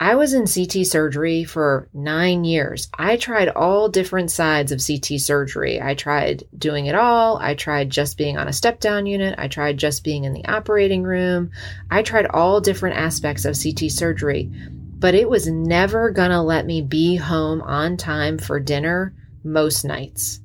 I 0.00 0.14
was 0.14 0.32
in 0.32 0.46
CT 0.46 0.86
surgery 0.86 1.42
for 1.42 1.88
nine 1.92 2.44
years. 2.44 2.88
I 2.96 3.16
tried 3.16 3.48
all 3.48 3.88
different 3.88 4.30
sides 4.30 4.70
of 4.70 4.80
CT 4.84 5.20
surgery. 5.20 5.82
I 5.82 5.94
tried 5.94 6.44
doing 6.56 6.86
it 6.86 6.94
all. 6.94 7.36
I 7.38 7.54
tried 7.54 7.90
just 7.90 8.16
being 8.16 8.36
on 8.38 8.46
a 8.46 8.52
step 8.52 8.78
down 8.78 9.06
unit. 9.06 9.34
I 9.38 9.48
tried 9.48 9.76
just 9.76 10.04
being 10.04 10.22
in 10.22 10.34
the 10.34 10.44
operating 10.44 11.02
room. 11.02 11.50
I 11.90 12.02
tried 12.02 12.26
all 12.26 12.60
different 12.60 12.96
aspects 12.96 13.44
of 13.44 13.58
CT 13.60 13.90
surgery, 13.90 14.48
but 14.72 15.16
it 15.16 15.28
was 15.28 15.48
never 15.48 16.10
going 16.10 16.30
to 16.30 16.42
let 16.42 16.64
me 16.64 16.80
be 16.80 17.16
home 17.16 17.60
on 17.62 17.96
time 17.96 18.38
for 18.38 18.60
dinner 18.60 19.14
most 19.42 19.84
nights. 19.84 20.40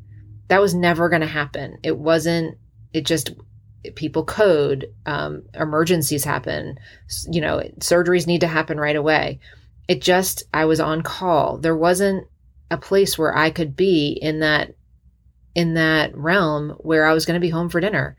That 0.47 0.61
was 0.61 0.73
never 0.73 1.09
going 1.09 1.21
to 1.21 1.27
happen. 1.27 1.77
It 1.83 1.97
wasn't, 1.97 2.57
it 2.93 3.05
just 3.05 3.31
people 3.95 4.23
code, 4.23 4.93
um, 5.05 5.43
emergencies 5.53 6.23
happen, 6.23 6.79
you 7.29 7.41
know, 7.41 7.61
surgeries 7.79 8.27
need 8.27 8.41
to 8.41 8.47
happen 8.47 8.79
right 8.79 8.95
away. 8.95 9.39
It 9.87 10.01
just, 10.01 10.43
I 10.53 10.65
was 10.65 10.79
on 10.79 11.01
call. 11.01 11.57
There 11.57 11.75
wasn't 11.75 12.27
a 12.71 12.77
place 12.77 13.17
where 13.17 13.35
I 13.35 13.49
could 13.49 13.75
be 13.75 14.17
in 14.21 14.39
that, 14.39 14.75
in 15.53 15.73
that 15.73 16.15
realm 16.15 16.71
where 16.79 17.05
I 17.05 17.13
was 17.13 17.25
going 17.25 17.35
to 17.35 17.45
be 17.45 17.49
home 17.49 17.69
for 17.69 17.81
dinner. 17.81 18.15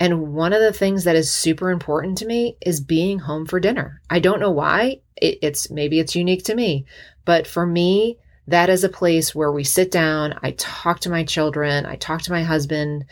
And 0.00 0.32
one 0.32 0.52
of 0.52 0.60
the 0.60 0.72
things 0.72 1.04
that 1.04 1.16
is 1.16 1.32
super 1.32 1.70
important 1.70 2.18
to 2.18 2.26
me 2.26 2.56
is 2.64 2.80
being 2.80 3.18
home 3.18 3.46
for 3.46 3.58
dinner. 3.58 4.00
I 4.08 4.20
don't 4.20 4.40
know 4.40 4.52
why. 4.52 5.00
It, 5.16 5.38
it's 5.42 5.70
maybe 5.70 5.98
it's 5.98 6.14
unique 6.14 6.44
to 6.44 6.54
me, 6.54 6.86
but 7.24 7.46
for 7.46 7.66
me, 7.66 8.18
that 8.48 8.70
is 8.70 8.82
a 8.82 8.88
place 8.88 9.34
where 9.34 9.52
we 9.52 9.64
sit 9.64 9.90
down. 9.90 10.38
I 10.42 10.52
talk 10.52 11.00
to 11.00 11.10
my 11.10 11.24
children. 11.24 11.84
I 11.84 11.96
talk 11.96 12.22
to 12.22 12.32
my 12.32 12.42
husband 12.42 13.04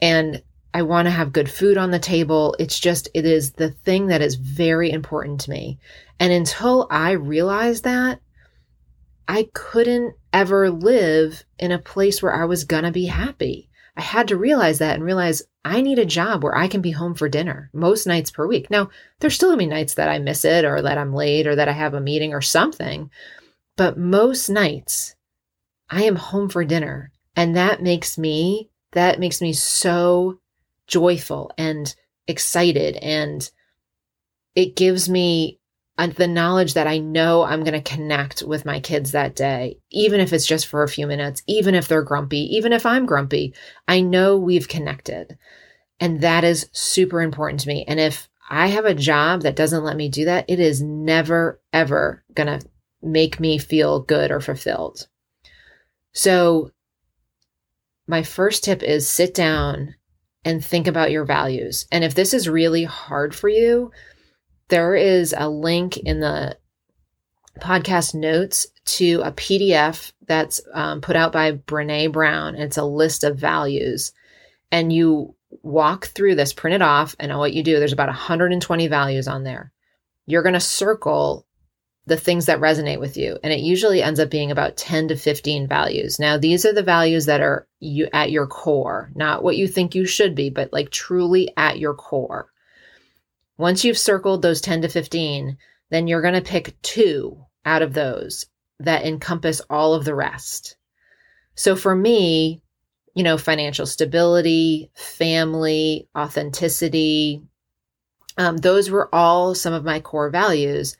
and 0.00 0.42
I 0.74 0.82
want 0.82 1.06
to 1.06 1.10
have 1.10 1.32
good 1.32 1.50
food 1.50 1.78
on 1.78 1.90
the 1.90 1.98
table. 1.98 2.54
It's 2.58 2.78
just, 2.78 3.08
it 3.14 3.24
is 3.24 3.52
the 3.52 3.70
thing 3.70 4.08
that 4.08 4.20
is 4.20 4.34
very 4.34 4.90
important 4.90 5.40
to 5.42 5.50
me. 5.50 5.78
And 6.20 6.32
until 6.32 6.86
I 6.90 7.12
realized 7.12 7.84
that, 7.84 8.20
I 9.26 9.48
couldn't 9.54 10.14
ever 10.32 10.70
live 10.70 11.44
in 11.58 11.72
a 11.72 11.78
place 11.78 12.22
where 12.22 12.34
I 12.34 12.44
was 12.44 12.64
going 12.64 12.84
to 12.84 12.90
be 12.90 13.06
happy. 13.06 13.70
I 13.96 14.02
had 14.02 14.28
to 14.28 14.36
realize 14.36 14.80
that 14.80 14.96
and 14.96 15.04
realize 15.04 15.42
I 15.64 15.80
need 15.80 15.98
a 15.98 16.04
job 16.04 16.42
where 16.42 16.56
I 16.56 16.68
can 16.68 16.82
be 16.82 16.90
home 16.90 17.14
for 17.14 17.28
dinner 17.28 17.70
most 17.72 18.06
nights 18.06 18.30
per 18.30 18.46
week. 18.46 18.68
Now, 18.68 18.90
there's 19.20 19.34
still 19.34 19.48
going 19.50 19.60
to 19.60 19.64
be 19.64 19.70
nights 19.70 19.94
that 19.94 20.10
I 20.10 20.18
miss 20.18 20.44
it 20.44 20.66
or 20.66 20.82
that 20.82 20.98
I'm 20.98 21.14
late 21.14 21.46
or 21.46 21.56
that 21.56 21.68
I 21.68 21.72
have 21.72 21.94
a 21.94 22.00
meeting 22.00 22.34
or 22.34 22.42
something. 22.42 23.10
But 23.76 23.98
most 23.98 24.48
nights 24.48 25.14
I 25.90 26.04
am 26.04 26.16
home 26.16 26.48
for 26.48 26.64
dinner. 26.64 27.12
And 27.36 27.56
that 27.56 27.82
makes 27.82 28.16
me, 28.16 28.70
that 28.92 29.20
makes 29.20 29.40
me 29.40 29.52
so 29.52 30.40
joyful 30.86 31.52
and 31.58 31.94
excited. 32.26 32.96
And 32.96 33.48
it 34.54 34.76
gives 34.76 35.08
me 35.08 35.58
uh, 35.98 36.08
the 36.08 36.26
knowledge 36.26 36.74
that 36.74 36.86
I 36.86 36.98
know 36.98 37.44
I'm 37.44 37.62
going 37.62 37.80
to 37.80 37.90
connect 37.90 38.42
with 38.42 38.64
my 38.64 38.80
kids 38.80 39.12
that 39.12 39.36
day, 39.36 39.78
even 39.90 40.20
if 40.20 40.32
it's 40.32 40.46
just 40.46 40.66
for 40.66 40.82
a 40.82 40.88
few 40.88 41.06
minutes, 41.06 41.42
even 41.46 41.74
if 41.74 41.86
they're 41.86 42.02
grumpy, 42.02 42.56
even 42.56 42.72
if 42.72 42.84
I'm 42.86 43.06
grumpy, 43.06 43.54
I 43.86 44.00
know 44.00 44.36
we've 44.36 44.68
connected. 44.68 45.38
And 46.00 46.20
that 46.20 46.42
is 46.44 46.68
super 46.72 47.22
important 47.22 47.60
to 47.60 47.68
me. 47.68 47.84
And 47.86 48.00
if 48.00 48.28
I 48.50 48.66
have 48.68 48.84
a 48.84 48.94
job 48.94 49.42
that 49.42 49.56
doesn't 49.56 49.84
let 49.84 49.96
me 49.96 50.08
do 50.08 50.24
that, 50.24 50.44
it 50.48 50.60
is 50.60 50.82
never, 50.82 51.60
ever 51.72 52.24
going 52.34 52.58
to 52.58 52.66
make 53.04 53.38
me 53.38 53.58
feel 53.58 54.00
good 54.00 54.30
or 54.30 54.40
fulfilled. 54.40 55.06
So, 56.12 56.70
my 58.06 58.22
first 58.22 58.64
tip 58.64 58.82
is 58.82 59.08
sit 59.08 59.34
down 59.34 59.94
and 60.44 60.64
think 60.64 60.86
about 60.86 61.10
your 61.10 61.24
values. 61.24 61.86
And 61.90 62.04
if 62.04 62.14
this 62.14 62.34
is 62.34 62.48
really 62.48 62.84
hard 62.84 63.34
for 63.34 63.48
you, 63.48 63.92
there 64.68 64.94
is 64.94 65.34
a 65.36 65.48
link 65.48 65.96
in 65.96 66.20
the 66.20 66.58
podcast 67.60 68.14
notes 68.14 68.66
to 68.84 69.22
a 69.24 69.32
PDF 69.32 70.12
that's 70.26 70.60
um, 70.72 71.00
put 71.00 71.16
out 71.16 71.32
by 71.32 71.52
Brene 71.52 72.12
Brown. 72.12 72.56
It's 72.56 72.76
a 72.76 72.84
list 72.84 73.24
of 73.24 73.38
values. 73.38 74.12
And 74.70 74.92
you 74.92 75.34
walk 75.62 76.06
through 76.06 76.34
this, 76.34 76.52
print 76.52 76.74
it 76.74 76.82
off, 76.82 77.14
and 77.18 77.36
what 77.38 77.52
you 77.52 77.62
do, 77.62 77.78
there's 77.78 77.92
about 77.92 78.08
120 78.08 78.88
values 78.88 79.28
on 79.28 79.44
there. 79.44 79.72
You're 80.26 80.42
going 80.42 80.54
to 80.54 80.60
circle 80.60 81.43
the 82.06 82.16
things 82.16 82.46
that 82.46 82.60
resonate 82.60 83.00
with 83.00 83.16
you. 83.16 83.38
And 83.42 83.52
it 83.52 83.60
usually 83.60 84.02
ends 84.02 84.20
up 84.20 84.30
being 84.30 84.50
about 84.50 84.76
10 84.76 85.08
to 85.08 85.16
15 85.16 85.66
values. 85.66 86.18
Now, 86.18 86.36
these 86.36 86.66
are 86.66 86.72
the 86.72 86.82
values 86.82 87.26
that 87.26 87.40
are 87.40 87.66
you 87.80 88.08
at 88.12 88.30
your 88.30 88.46
core, 88.46 89.10
not 89.14 89.42
what 89.42 89.56
you 89.56 89.66
think 89.66 89.94
you 89.94 90.04
should 90.04 90.34
be, 90.34 90.50
but 90.50 90.72
like 90.72 90.90
truly 90.90 91.52
at 91.56 91.78
your 91.78 91.94
core. 91.94 92.50
Once 93.56 93.84
you've 93.84 93.98
circled 93.98 94.42
those 94.42 94.60
10 94.60 94.82
to 94.82 94.88
15, 94.88 95.56
then 95.90 96.06
you're 96.06 96.22
going 96.22 96.34
to 96.34 96.42
pick 96.42 96.80
two 96.82 97.42
out 97.64 97.82
of 97.82 97.94
those 97.94 98.46
that 98.80 99.06
encompass 99.06 99.60
all 99.70 99.94
of 99.94 100.04
the 100.04 100.14
rest. 100.14 100.76
So 101.54 101.76
for 101.76 101.94
me, 101.94 102.62
you 103.14 103.22
know, 103.22 103.38
financial 103.38 103.86
stability, 103.86 104.90
family, 104.94 106.08
authenticity, 106.18 107.42
um, 108.36 108.56
those 108.56 108.90
were 108.90 109.14
all 109.14 109.54
some 109.54 109.72
of 109.72 109.84
my 109.84 110.00
core 110.00 110.30
values. 110.30 110.96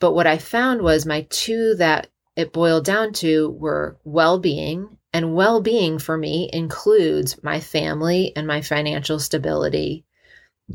But 0.00 0.12
what 0.12 0.26
I 0.26 0.38
found 0.38 0.82
was 0.82 1.04
my 1.06 1.26
two 1.30 1.74
that 1.76 2.08
it 2.36 2.52
boiled 2.52 2.84
down 2.84 3.12
to 3.14 3.50
were 3.50 3.98
well 4.04 4.38
being. 4.38 4.96
And 5.12 5.34
well 5.34 5.60
being 5.60 5.98
for 5.98 6.16
me 6.16 6.50
includes 6.52 7.42
my 7.42 7.60
family 7.60 8.32
and 8.36 8.46
my 8.46 8.60
financial 8.60 9.18
stability 9.18 10.04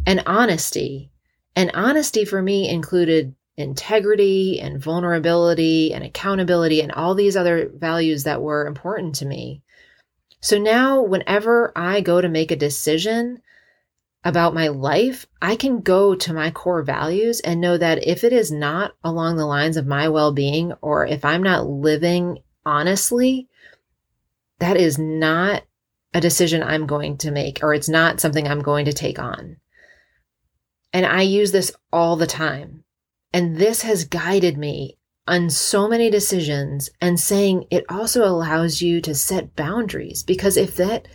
and 0.06 0.24
honesty. 0.26 1.12
And 1.56 1.72
honesty 1.74 2.26
for 2.26 2.42
me 2.42 2.68
included 2.68 3.36
integrity 3.56 4.60
and 4.60 4.82
vulnerability 4.82 5.94
and 5.94 6.04
accountability 6.04 6.82
and 6.82 6.92
all 6.92 7.14
these 7.14 7.38
other 7.38 7.70
values 7.70 8.24
that 8.24 8.42
were 8.42 8.66
important 8.66 9.16
to 9.16 9.26
me. 9.26 9.62
So 10.42 10.58
now, 10.58 11.02
whenever 11.02 11.72
I 11.76 12.02
go 12.02 12.20
to 12.20 12.28
make 12.28 12.52
a 12.52 12.56
decision 12.56 13.42
about 14.24 14.54
my 14.54 14.70
life, 14.70 15.26
I 15.42 15.56
can 15.56 15.82
go 15.82 16.16
to 16.16 16.34
my 16.34 16.52
core 16.52 16.82
values 16.82 17.40
and 17.42 17.60
know 17.60 17.78
that 17.78 18.08
if 18.08 18.24
it 18.24 18.32
is 18.32 18.52
not 18.52 18.94
along 19.04 19.36
the 19.36 19.46
lines 19.46 19.78
of 19.78 19.86
my 19.86 20.08
well 20.08 20.32
being 20.32 20.74
or 20.82 21.06
if 21.06 21.26
I'm 21.26 21.44
not 21.44 21.68
living 21.68 22.40
honestly, 22.66 23.50
that 24.60 24.78
is 24.78 24.98
not 24.98 25.64
a 26.14 26.22
decision 26.22 26.64
I'm 26.64 26.88
going 26.88 27.18
to 27.20 27.32
make 27.32 27.60
or 27.62 27.74
it's 27.74 27.90
not 27.90 28.22
something 28.22 28.48
I'm 28.48 28.62
going 28.62 28.86
to 28.86 28.94
take 28.94 29.20
on. 29.20 29.58
And 30.94 31.06
I 31.06 31.22
use 31.24 31.52
this 31.52 31.72
all 31.92 32.16
the 32.16 32.28
time. 32.28 32.84
And 33.34 33.58
this 33.58 33.82
has 33.82 34.06
guided 34.06 34.58
me 34.58 34.98
on 35.28 35.50
so 35.50 35.88
many 35.88 36.10
decisions 36.10 36.90
and 37.02 37.20
saying 37.20 37.66
it 37.72 37.84
also 37.90 38.26
allows 38.26 38.82
you 38.82 39.02
to 39.02 39.16
set 39.16 39.56
boundaries 39.56 40.22
because 40.24 40.56
if 40.56 40.76
that 40.76 41.08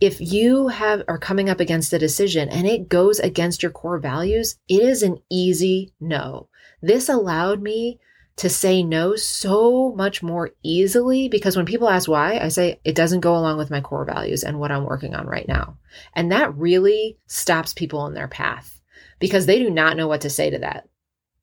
if 0.00 0.20
you 0.20 0.68
have 0.68 1.02
are 1.08 1.18
coming 1.18 1.50
up 1.50 1.60
against 1.60 1.92
a 1.92 1.98
decision 1.98 2.48
and 2.48 2.66
it 2.66 2.88
goes 2.88 3.18
against 3.18 3.62
your 3.62 3.72
core 3.72 3.98
values, 3.98 4.58
it 4.68 4.82
is 4.82 5.02
an 5.02 5.18
easy 5.30 5.92
no. 6.00 6.48
This 6.80 7.08
allowed 7.08 7.60
me 7.62 7.98
to 8.36 8.48
say 8.48 8.84
no 8.84 9.16
so 9.16 9.92
much 9.96 10.22
more 10.22 10.50
easily 10.62 11.28
because 11.28 11.56
when 11.56 11.66
people 11.66 11.88
ask 11.88 12.08
why, 12.08 12.38
I 12.38 12.48
say 12.48 12.78
it 12.84 12.94
doesn't 12.94 13.20
go 13.20 13.36
along 13.36 13.58
with 13.58 13.70
my 13.70 13.80
core 13.80 14.04
values 14.04 14.44
and 14.44 14.60
what 14.60 14.70
I'm 14.70 14.84
working 14.84 15.16
on 15.16 15.26
right 15.26 15.46
now. 15.48 15.76
And 16.14 16.30
that 16.30 16.54
really 16.54 17.18
stops 17.26 17.74
people 17.74 18.06
in 18.06 18.14
their 18.14 18.28
path 18.28 18.80
because 19.18 19.46
they 19.46 19.58
do 19.58 19.70
not 19.70 19.96
know 19.96 20.06
what 20.06 20.20
to 20.20 20.30
say 20.30 20.50
to 20.50 20.60
that. 20.60 20.88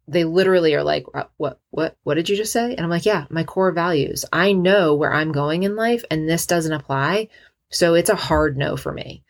They 0.07 0.23
literally 0.23 0.73
are 0.75 0.83
like, 0.83 1.05
uh, 1.13 1.25
what, 1.35 1.59
what, 1.71 1.97
what 2.03 2.13
did 2.13 2.29
you 2.29 2.37
just 2.37 2.53
say? 2.53 2.71
And 2.71 2.81
I'm 2.81 2.89
like, 2.89 3.05
yeah, 3.05 3.25
my 3.29 3.43
core 3.43 3.73
values. 3.73 4.23
I 4.31 4.53
know 4.53 4.95
where 4.95 5.11
I'm 5.11 5.33
going 5.33 5.63
in 5.63 5.75
life 5.75 6.05
and 6.09 6.29
this 6.29 6.45
doesn't 6.45 6.71
apply. 6.71 7.27
So 7.69 7.93
it's 7.93 8.09
a 8.09 8.15
hard 8.15 8.57
no 8.57 8.77
for 8.77 8.91
me. 8.91 9.23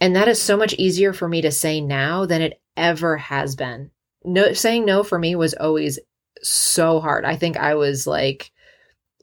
And 0.00 0.16
that 0.16 0.28
is 0.28 0.40
so 0.40 0.56
much 0.56 0.74
easier 0.74 1.12
for 1.12 1.28
me 1.28 1.42
to 1.42 1.50
say 1.50 1.80
now 1.80 2.26
than 2.26 2.42
it 2.42 2.60
ever 2.76 3.16
has 3.16 3.56
been. 3.56 3.90
No, 4.24 4.52
saying 4.52 4.84
no 4.84 5.02
for 5.02 5.18
me 5.18 5.36
was 5.36 5.54
always 5.54 5.98
so 6.42 7.00
hard. 7.00 7.24
I 7.24 7.36
think 7.36 7.56
I 7.56 7.74
was 7.74 8.06
like, 8.06 8.50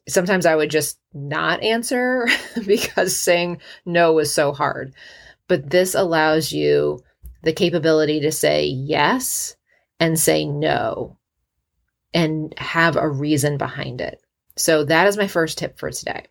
sometimes 0.07 0.45
I 0.45 0.55
would 0.55 0.69
just 0.69 0.99
not 1.13 1.61
answer 1.61 2.27
because 2.65 3.15
saying 3.15 3.59
no 3.85 4.13
was 4.13 4.33
so 4.33 4.53
hard. 4.53 4.93
But 5.47 5.69
this 5.69 5.93
allows 5.93 6.51
you 6.51 7.03
the 7.43 7.53
capability 7.53 8.21
to 8.21 8.31
say 8.31 8.65
yes 8.65 9.55
and 9.99 10.19
say 10.19 10.45
no 10.45 11.17
and 12.13 12.53
have 12.57 12.95
a 12.95 13.09
reason 13.09 13.57
behind 13.57 14.01
it. 14.01 14.21
So 14.55 14.85
that 14.85 15.07
is 15.07 15.17
my 15.17 15.27
first 15.27 15.57
tip 15.57 15.77
for 15.77 15.91
today. 15.91 16.25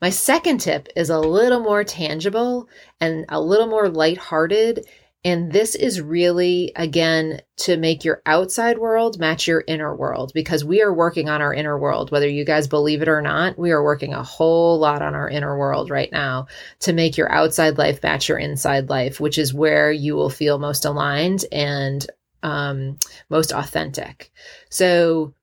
My 0.00 0.10
second 0.10 0.58
tip 0.58 0.88
is 0.94 1.10
a 1.10 1.18
little 1.18 1.60
more 1.60 1.84
tangible 1.84 2.68
and 3.00 3.24
a 3.28 3.40
little 3.40 3.66
more 3.66 3.88
lighthearted 3.88 4.86
and 5.24 5.50
this 5.50 5.74
is 5.74 6.00
really, 6.00 6.72
again, 6.76 7.42
to 7.58 7.76
make 7.76 8.04
your 8.04 8.22
outside 8.24 8.78
world 8.78 9.18
match 9.18 9.48
your 9.48 9.64
inner 9.66 9.94
world 9.94 10.30
because 10.32 10.64
we 10.64 10.80
are 10.80 10.94
working 10.94 11.28
on 11.28 11.42
our 11.42 11.52
inner 11.52 11.76
world. 11.76 12.12
Whether 12.12 12.28
you 12.28 12.44
guys 12.44 12.68
believe 12.68 13.02
it 13.02 13.08
or 13.08 13.20
not, 13.20 13.58
we 13.58 13.72
are 13.72 13.82
working 13.82 14.14
a 14.14 14.22
whole 14.22 14.78
lot 14.78 15.02
on 15.02 15.14
our 15.14 15.28
inner 15.28 15.58
world 15.58 15.90
right 15.90 16.10
now 16.12 16.46
to 16.80 16.92
make 16.92 17.16
your 17.16 17.30
outside 17.32 17.78
life 17.78 18.00
match 18.02 18.28
your 18.28 18.38
inside 18.38 18.88
life, 18.88 19.18
which 19.18 19.38
is 19.38 19.52
where 19.52 19.90
you 19.90 20.14
will 20.14 20.30
feel 20.30 20.58
most 20.58 20.84
aligned 20.84 21.44
and 21.50 22.06
um, 22.44 22.96
most 23.28 23.52
authentic. 23.52 24.30
So 24.70 25.34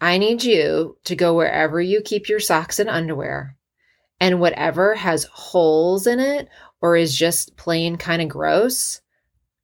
I 0.00 0.18
need 0.18 0.44
you 0.44 0.96
to 1.04 1.16
go 1.16 1.34
wherever 1.34 1.80
you 1.80 2.02
keep 2.02 2.28
your 2.28 2.40
socks 2.40 2.78
and 2.78 2.90
underwear 2.90 3.56
and 4.20 4.40
whatever 4.40 4.94
has 4.94 5.24
holes 5.24 6.06
in 6.06 6.20
it 6.20 6.48
or 6.80 6.96
is 6.96 7.16
just 7.16 7.56
plain 7.56 7.96
kind 7.96 8.22
of 8.22 8.28
gross, 8.28 9.00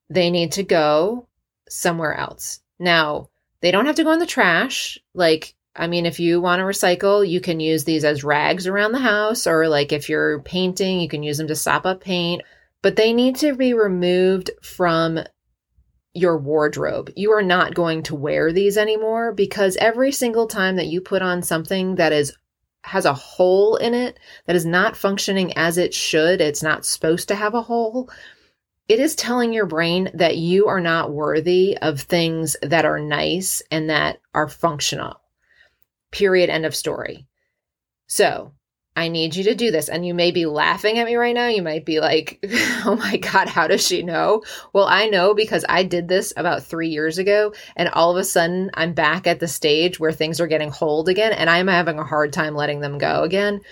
they 0.09 0.31
need 0.31 0.53
to 0.53 0.63
go 0.63 1.29
somewhere 1.69 2.15
else. 2.15 2.61
Now, 2.79 3.31
they 3.61 3.71
don't 3.71 3.87
have 3.87 3.97
to 3.97 4.05
go 4.05 4.13
in 4.13 4.19
the 4.19 4.27
trash. 4.27 4.99
Like, 5.15 5.55
I 5.77 5.87
mean, 5.87 6.07
if 6.07 6.19
you 6.19 6.41
want 6.41 6.61
to 6.61 6.65
recycle, 6.65 7.27
you 7.29 7.41
can 7.41 7.61
use 7.61 7.85
these 7.85 8.05
as 8.05 8.25
rags 8.25 8.67
around 8.67 8.93
the 8.93 8.99
house, 8.99 9.47
or 9.47 9.69
like 9.69 9.93
if 9.93 10.09
you're 10.09 10.41
painting, 10.43 11.01
you 11.01 11.09
can 11.09 11.23
use 11.23 11.39
them 11.39 11.49
to 11.49 11.57
sop 11.57 11.87
up 11.87 12.01
paint, 12.01 12.43
but 12.83 12.97
they 12.97 13.13
need 13.13 13.37
to 13.37 13.55
be 13.55 13.75
removed 13.75 14.51
from 14.63 15.21
your 16.15 16.39
wardrobe. 16.39 17.11
You 17.17 17.33
are 17.33 17.43
not 17.43 17.75
going 17.75 18.03
to 18.05 18.15
wear 18.15 18.53
these 18.53 18.77
anymore 18.77 19.33
because 19.33 19.77
every 19.77 20.13
single 20.13 20.47
time 20.47 20.77
that 20.77 20.89
you 20.89 21.01
put 21.01 21.23
on 21.23 21.43
something 21.43 21.97
that 21.97 22.13
is 22.13 22.33
has 22.83 23.05
a 23.05 23.13
hole 23.13 23.77
in 23.77 23.93
it 23.93 24.19
that 24.47 24.57
is 24.57 24.65
not 24.65 24.97
functioning 24.97 25.53
as 25.53 25.77
it 25.77 25.93
should, 25.93 26.41
it's 26.41 26.63
not 26.63 26.87
supposed 26.87 27.29
to 27.29 27.35
have 27.35 27.55
a 27.55 27.63
hole, 27.63 28.11
it 28.89 28.99
is 28.99 29.15
telling 29.15 29.53
your 29.53 29.67
brain 29.67 30.11
that 30.15 30.37
you 30.37 30.67
are 30.67 30.81
not 30.81 31.13
worthy 31.13 31.77
of 31.79 32.01
things 32.01 32.57
that 32.63 32.85
are 32.85 32.99
nice 32.99 33.63
and 33.71 33.91
that 33.91 34.19
are 34.35 34.49
functional. 34.49 35.21
Period. 36.11 36.51
End 36.51 36.67
of 36.67 36.75
story. 36.75 37.27
So, 38.09 38.53
I 39.01 39.09
need 39.09 39.35
you 39.35 39.45
to 39.45 39.55
do 39.55 39.71
this. 39.71 39.89
And 39.89 40.05
you 40.05 40.13
may 40.13 40.31
be 40.31 40.45
laughing 40.45 40.99
at 40.99 41.07
me 41.07 41.15
right 41.15 41.35
now. 41.35 41.47
You 41.49 41.63
might 41.63 41.87
be 41.87 42.01
like, 42.01 42.39
oh 42.85 42.97
my 42.99 43.17
God, 43.17 43.49
how 43.49 43.67
does 43.67 43.87
she 43.87 44.03
know? 44.03 44.43
Well, 44.75 44.85
I 44.85 45.07
know 45.07 45.33
because 45.33 45.65
I 45.71 45.85
did 45.85 46.07
this 46.07 46.35
about 46.37 46.65
three 46.65 46.91
years 46.91 47.17
ago. 47.17 47.55
And 47.77 47.89
all 47.89 48.11
of 48.11 48.19
a 48.19 48.25
sudden, 48.25 48.71
I'm 48.75 48.93
back 48.93 49.27
at 49.27 49.41
the 49.41 49.49
stage 49.49 49.99
where 49.99 50.13
things 50.13 50.39
are 50.39 50.47
getting 50.47 50.71
hold 50.71 51.09
again. 51.09 51.33
And 51.33 51.49
I'm 51.49 51.69
having 51.69 51.99
a 51.99 52.05
hard 52.05 52.35
time 52.35 52.55
letting 52.55 52.81
them 52.81 52.99
go 52.99 53.23
again. 53.23 53.63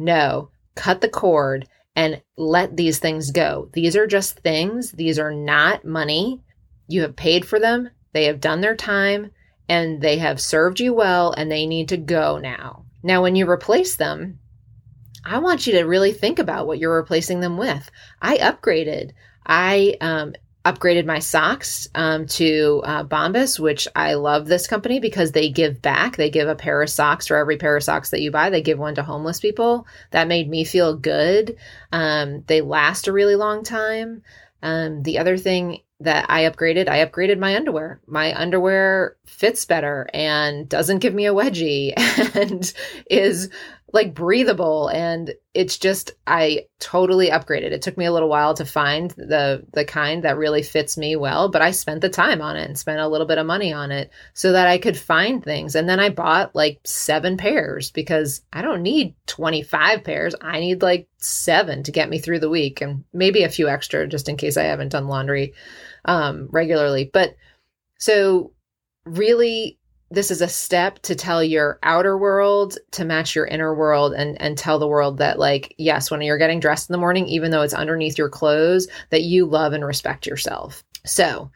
No, 0.00 0.50
cut 0.74 1.00
the 1.00 1.08
cord 1.08 1.68
and 1.94 2.20
let 2.36 2.76
these 2.76 2.98
things 2.98 3.30
go. 3.30 3.68
These 3.74 3.94
are 3.94 4.08
just 4.08 4.40
things, 4.40 4.90
these 4.90 5.16
are 5.16 5.32
not 5.32 5.84
money. 5.84 6.40
You 6.88 7.02
have 7.02 7.14
paid 7.14 7.46
for 7.46 7.60
them, 7.60 7.90
they 8.14 8.24
have 8.24 8.40
done 8.40 8.62
their 8.62 8.74
time, 8.74 9.30
and 9.68 10.00
they 10.00 10.18
have 10.18 10.40
served 10.40 10.80
you 10.80 10.92
well, 10.92 11.32
and 11.32 11.52
they 11.52 11.66
need 11.66 11.90
to 11.90 11.96
go 11.96 12.38
now. 12.38 12.86
Now, 13.04 13.22
when 13.22 13.36
you 13.36 13.48
replace 13.48 13.94
them, 13.94 14.40
I 15.24 15.38
want 15.38 15.66
you 15.66 15.74
to 15.74 15.84
really 15.84 16.12
think 16.12 16.38
about 16.38 16.66
what 16.66 16.78
you're 16.78 16.96
replacing 16.96 17.40
them 17.40 17.56
with. 17.56 17.90
I 18.20 18.38
upgraded. 18.38 19.12
I 19.46 19.96
um, 20.00 20.34
upgraded 20.64 21.06
my 21.06 21.18
socks 21.18 21.88
um, 21.94 22.26
to 22.26 22.82
uh, 22.84 23.04
Bombas, 23.04 23.58
which 23.58 23.88
I 23.96 24.14
love 24.14 24.46
this 24.46 24.66
company 24.66 25.00
because 25.00 25.32
they 25.32 25.48
give 25.50 25.82
back. 25.82 26.16
They 26.16 26.30
give 26.30 26.48
a 26.48 26.54
pair 26.54 26.82
of 26.82 26.90
socks 26.90 27.26
for 27.26 27.36
every 27.36 27.56
pair 27.56 27.76
of 27.76 27.82
socks 27.82 28.10
that 28.10 28.20
you 28.20 28.30
buy. 28.30 28.50
They 28.50 28.62
give 28.62 28.78
one 28.78 28.94
to 28.96 29.02
homeless 29.02 29.40
people. 29.40 29.86
That 30.10 30.28
made 30.28 30.48
me 30.48 30.64
feel 30.64 30.96
good. 30.96 31.56
Um, 31.90 32.44
they 32.46 32.60
last 32.60 33.08
a 33.08 33.12
really 33.12 33.36
long 33.36 33.64
time. 33.64 34.22
Um, 34.62 35.02
the 35.02 35.18
other 35.18 35.36
thing 35.36 35.80
that 36.00 36.26
I 36.28 36.42
upgraded, 36.42 36.88
I 36.88 37.04
upgraded 37.04 37.38
my 37.38 37.56
underwear. 37.56 38.00
My 38.06 38.38
underwear 38.38 39.16
fits 39.26 39.64
better 39.64 40.08
and 40.12 40.68
doesn't 40.68 40.98
give 40.98 41.14
me 41.14 41.26
a 41.26 41.34
wedgie 41.34 41.92
and 42.36 42.72
is 43.10 43.50
like 43.92 44.14
breathable 44.14 44.88
and 44.88 45.34
it's 45.52 45.76
just 45.76 46.12
I 46.26 46.66
totally 46.80 47.28
upgraded. 47.28 47.72
It 47.72 47.82
took 47.82 47.98
me 47.98 48.06
a 48.06 48.12
little 48.12 48.28
while 48.28 48.54
to 48.54 48.64
find 48.64 49.10
the 49.12 49.66
the 49.74 49.84
kind 49.84 50.24
that 50.24 50.38
really 50.38 50.62
fits 50.62 50.96
me 50.96 51.14
well, 51.14 51.50
but 51.50 51.60
I 51.60 51.72
spent 51.72 52.00
the 52.00 52.08
time 52.08 52.40
on 52.40 52.56
it 52.56 52.66
and 52.66 52.78
spent 52.78 53.00
a 53.00 53.08
little 53.08 53.26
bit 53.26 53.36
of 53.36 53.46
money 53.46 53.70
on 53.70 53.92
it 53.92 54.10
so 54.32 54.52
that 54.52 54.66
I 54.66 54.78
could 54.78 54.96
find 54.96 55.44
things. 55.44 55.74
And 55.74 55.88
then 55.88 56.00
I 56.00 56.08
bought 56.08 56.54
like 56.54 56.80
7 56.84 57.36
pairs 57.36 57.90
because 57.90 58.40
I 58.52 58.62
don't 58.62 58.82
need 58.82 59.14
25 59.26 60.04
pairs. 60.04 60.34
I 60.40 60.58
need 60.60 60.80
like 60.80 61.08
7 61.18 61.82
to 61.82 61.92
get 61.92 62.08
me 62.08 62.18
through 62.18 62.40
the 62.40 62.50
week 62.50 62.80
and 62.80 63.04
maybe 63.12 63.42
a 63.42 63.50
few 63.50 63.68
extra 63.68 64.06
just 64.08 64.28
in 64.30 64.38
case 64.38 64.56
I 64.56 64.64
haven't 64.64 64.92
done 64.92 65.06
laundry 65.06 65.52
um 66.06 66.48
regularly. 66.50 67.10
But 67.12 67.36
so 67.98 68.52
really 69.04 69.78
this 70.12 70.30
is 70.30 70.42
a 70.42 70.48
step 70.48 70.98
to 71.00 71.14
tell 71.14 71.42
your 71.42 71.78
outer 71.82 72.18
world 72.18 72.76
to 72.90 73.04
match 73.04 73.34
your 73.34 73.46
inner 73.46 73.74
world 73.74 74.12
and 74.12 74.40
and 74.40 74.58
tell 74.58 74.78
the 74.78 74.86
world 74.86 75.18
that 75.18 75.38
like 75.38 75.74
yes 75.78 76.10
when 76.10 76.20
you're 76.20 76.38
getting 76.38 76.60
dressed 76.60 76.90
in 76.90 76.92
the 76.92 76.98
morning 76.98 77.26
even 77.26 77.50
though 77.50 77.62
it's 77.62 77.74
underneath 77.74 78.18
your 78.18 78.28
clothes 78.28 78.88
that 79.10 79.22
you 79.22 79.46
love 79.46 79.72
and 79.72 79.84
respect 79.84 80.26
yourself. 80.26 80.84
So 81.06 81.50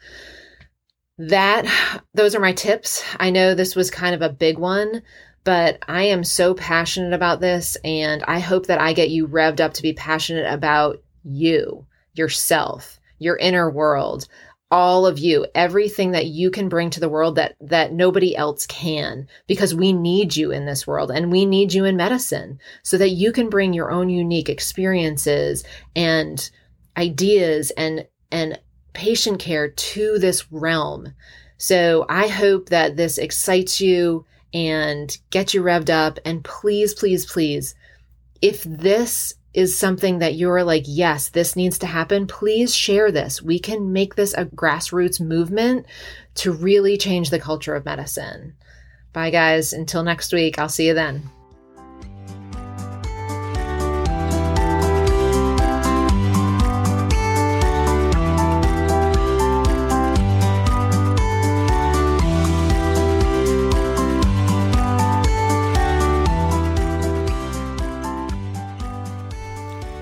that 1.19 1.67
those 2.15 2.35
are 2.35 2.41
my 2.41 2.53
tips. 2.53 3.05
I 3.21 3.31
know 3.31 3.55
this 3.55 3.77
was 3.77 3.91
kind 3.91 4.15
of 4.15 4.23
a 4.23 4.33
big 4.33 4.59
one 4.59 5.03
but 5.45 5.79
i 5.87 6.03
am 6.03 6.25
so 6.25 6.53
passionate 6.55 7.15
about 7.15 7.41
this 7.41 7.77
and 7.85 8.23
i 8.25 8.41
hope 8.41 8.67
that 8.67 8.81
i 8.81 8.93
get 8.93 9.11
you 9.11 9.29
revved 9.29 9.61
up 9.61 9.73
to 9.73 9.83
be 9.83 9.93
passionate 9.93 10.53
about 10.53 11.01
you 11.23 11.87
yourself 12.15 13.01
your 13.19 13.37
inner 13.37 13.71
world 13.71 14.27
all 14.71 15.07
of 15.07 15.19
you 15.19 15.47
everything 15.55 16.11
that 16.11 16.27
you 16.27 16.51
can 16.51 16.69
bring 16.69 16.91
to 16.91 16.99
the 16.99 17.09
world 17.09 17.37
that 17.37 17.55
that 17.61 17.93
nobody 17.93 18.37
else 18.37 18.67
can 18.67 19.29
because 19.47 19.75
we 19.75 19.93
need 19.93 20.35
you 20.35 20.51
in 20.51 20.67
this 20.67 20.87
world 20.87 21.11
and 21.11 21.31
we 21.31 21.47
need 21.47 21.73
you 21.73 21.85
in 21.85 21.97
medicine 21.97 22.59
so 22.83 22.99
that 22.99 23.11
you 23.11 23.31
can 23.31 23.49
bring 23.49 23.73
your 23.73 23.93
own 23.93 24.09
unique 24.09 24.49
experiences 24.49 25.63
and 25.95 26.51
ideas 26.97 27.71
and 27.77 28.07
and 28.33 28.59
patient 28.93 29.39
care 29.39 29.69
to 29.69 30.19
this 30.19 30.51
realm. 30.51 31.13
So 31.59 32.05
i 32.09 32.27
hope 32.27 32.71
that 32.71 32.97
this 32.97 33.19
excites 33.19 33.81
you 33.81 34.25
and 34.53 35.17
gets 35.31 35.55
you 35.55 35.63
revved 35.63 35.91
up. 35.91 36.19
And 36.25 36.43
please 36.43 36.93
please 36.93 37.25
please 37.25 37.75
if 38.43 38.65
this 38.65 39.35
is 39.57 39.77
something 39.77 40.19
that 40.19 40.35
you're 40.35 40.63
like, 40.63 40.85
yes, 40.87 41.31
this 41.31 41.57
needs 41.57 41.79
to 41.79 41.87
happen, 41.87 42.27
please 42.27 42.75
share 42.75 43.11
this. 43.11 43.41
We 43.41 43.59
can 43.59 43.91
make 43.91 44.15
this 44.15 44.35
a 44.35 44.45
grassroots 44.45 45.19
movement 45.19 45.87
to 46.35 46.53
really 46.53 46.99
change 46.99 47.31
the 47.31 47.41
culture 47.41 47.75
of 47.75 47.87
medicine. 47.87 48.55
Bye, 49.15 49.31
guys. 49.31 49.73
Until 49.73 50.03
next 50.03 50.31
week, 50.35 50.59
I'll 50.59 50.69
see 50.69 50.89
you 50.89 50.95
then. 50.95 51.31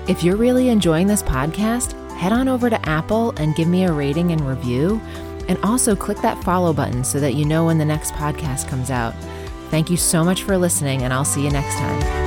If 0.07 0.23
you're 0.23 0.35
really 0.35 0.69
enjoying 0.69 1.07
this 1.07 1.23
podcast, 1.23 1.93
head 2.11 2.31
on 2.31 2.47
over 2.47 2.69
to 2.69 2.89
Apple 2.89 3.31
and 3.37 3.55
give 3.55 3.67
me 3.67 3.85
a 3.85 3.91
rating 3.91 4.31
and 4.31 4.41
review. 4.47 5.01
And 5.47 5.57
also 5.63 5.95
click 5.95 6.19
that 6.19 6.43
follow 6.43 6.73
button 6.73 7.03
so 7.03 7.19
that 7.19 7.33
you 7.33 7.45
know 7.45 7.65
when 7.65 7.77
the 7.77 7.85
next 7.85 8.13
podcast 8.13 8.67
comes 8.67 8.91
out. 8.91 9.13
Thank 9.69 9.89
you 9.89 9.97
so 9.97 10.23
much 10.23 10.43
for 10.43 10.57
listening, 10.57 11.01
and 11.01 11.11
I'll 11.11 11.25
see 11.25 11.43
you 11.43 11.51
next 11.51 11.75
time. 11.75 12.24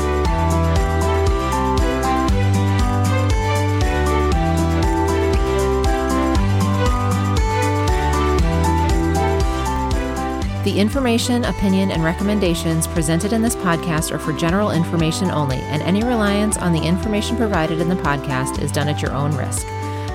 The 10.68 10.78
information, 10.78 11.46
opinion, 11.46 11.90
and 11.90 12.04
recommendations 12.04 12.87
presented 12.87 13.33
in 13.33 13.40
this 13.40 13.57
podcast 13.57 14.12
are 14.12 14.18
for 14.18 14.35
general 14.35 14.70
information 14.70 15.31
only, 15.31 15.57
and 15.57 15.81
any 15.81 16.04
reliance 16.04 16.59
on 16.59 16.74
the 16.74 16.83
information 16.83 17.38
provided 17.38 17.81
in 17.81 17.88
the 17.88 17.94
podcast 17.94 18.61
is 18.61 18.70
done 18.70 18.87
at 18.87 19.00
your 19.00 19.12
own 19.12 19.35
risk. 19.35 19.66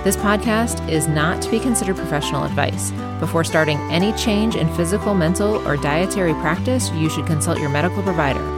This 0.04 0.16
podcast 0.16 0.88
is 0.88 1.08
not 1.08 1.42
to 1.42 1.50
be 1.50 1.60
considered 1.60 1.96
professional 1.96 2.44
advice. 2.44 2.92
Before 3.20 3.44
starting 3.44 3.80
any 3.90 4.14
change 4.14 4.56
in 4.56 4.72
physical, 4.76 5.16
mental, 5.16 5.56
or 5.68 5.76
dietary 5.76 6.34
practice, 6.34 6.92
you 6.92 7.10
should 7.10 7.26
consult 7.26 7.58
your 7.58 7.70
medical 7.70 8.04
provider. 8.04 8.53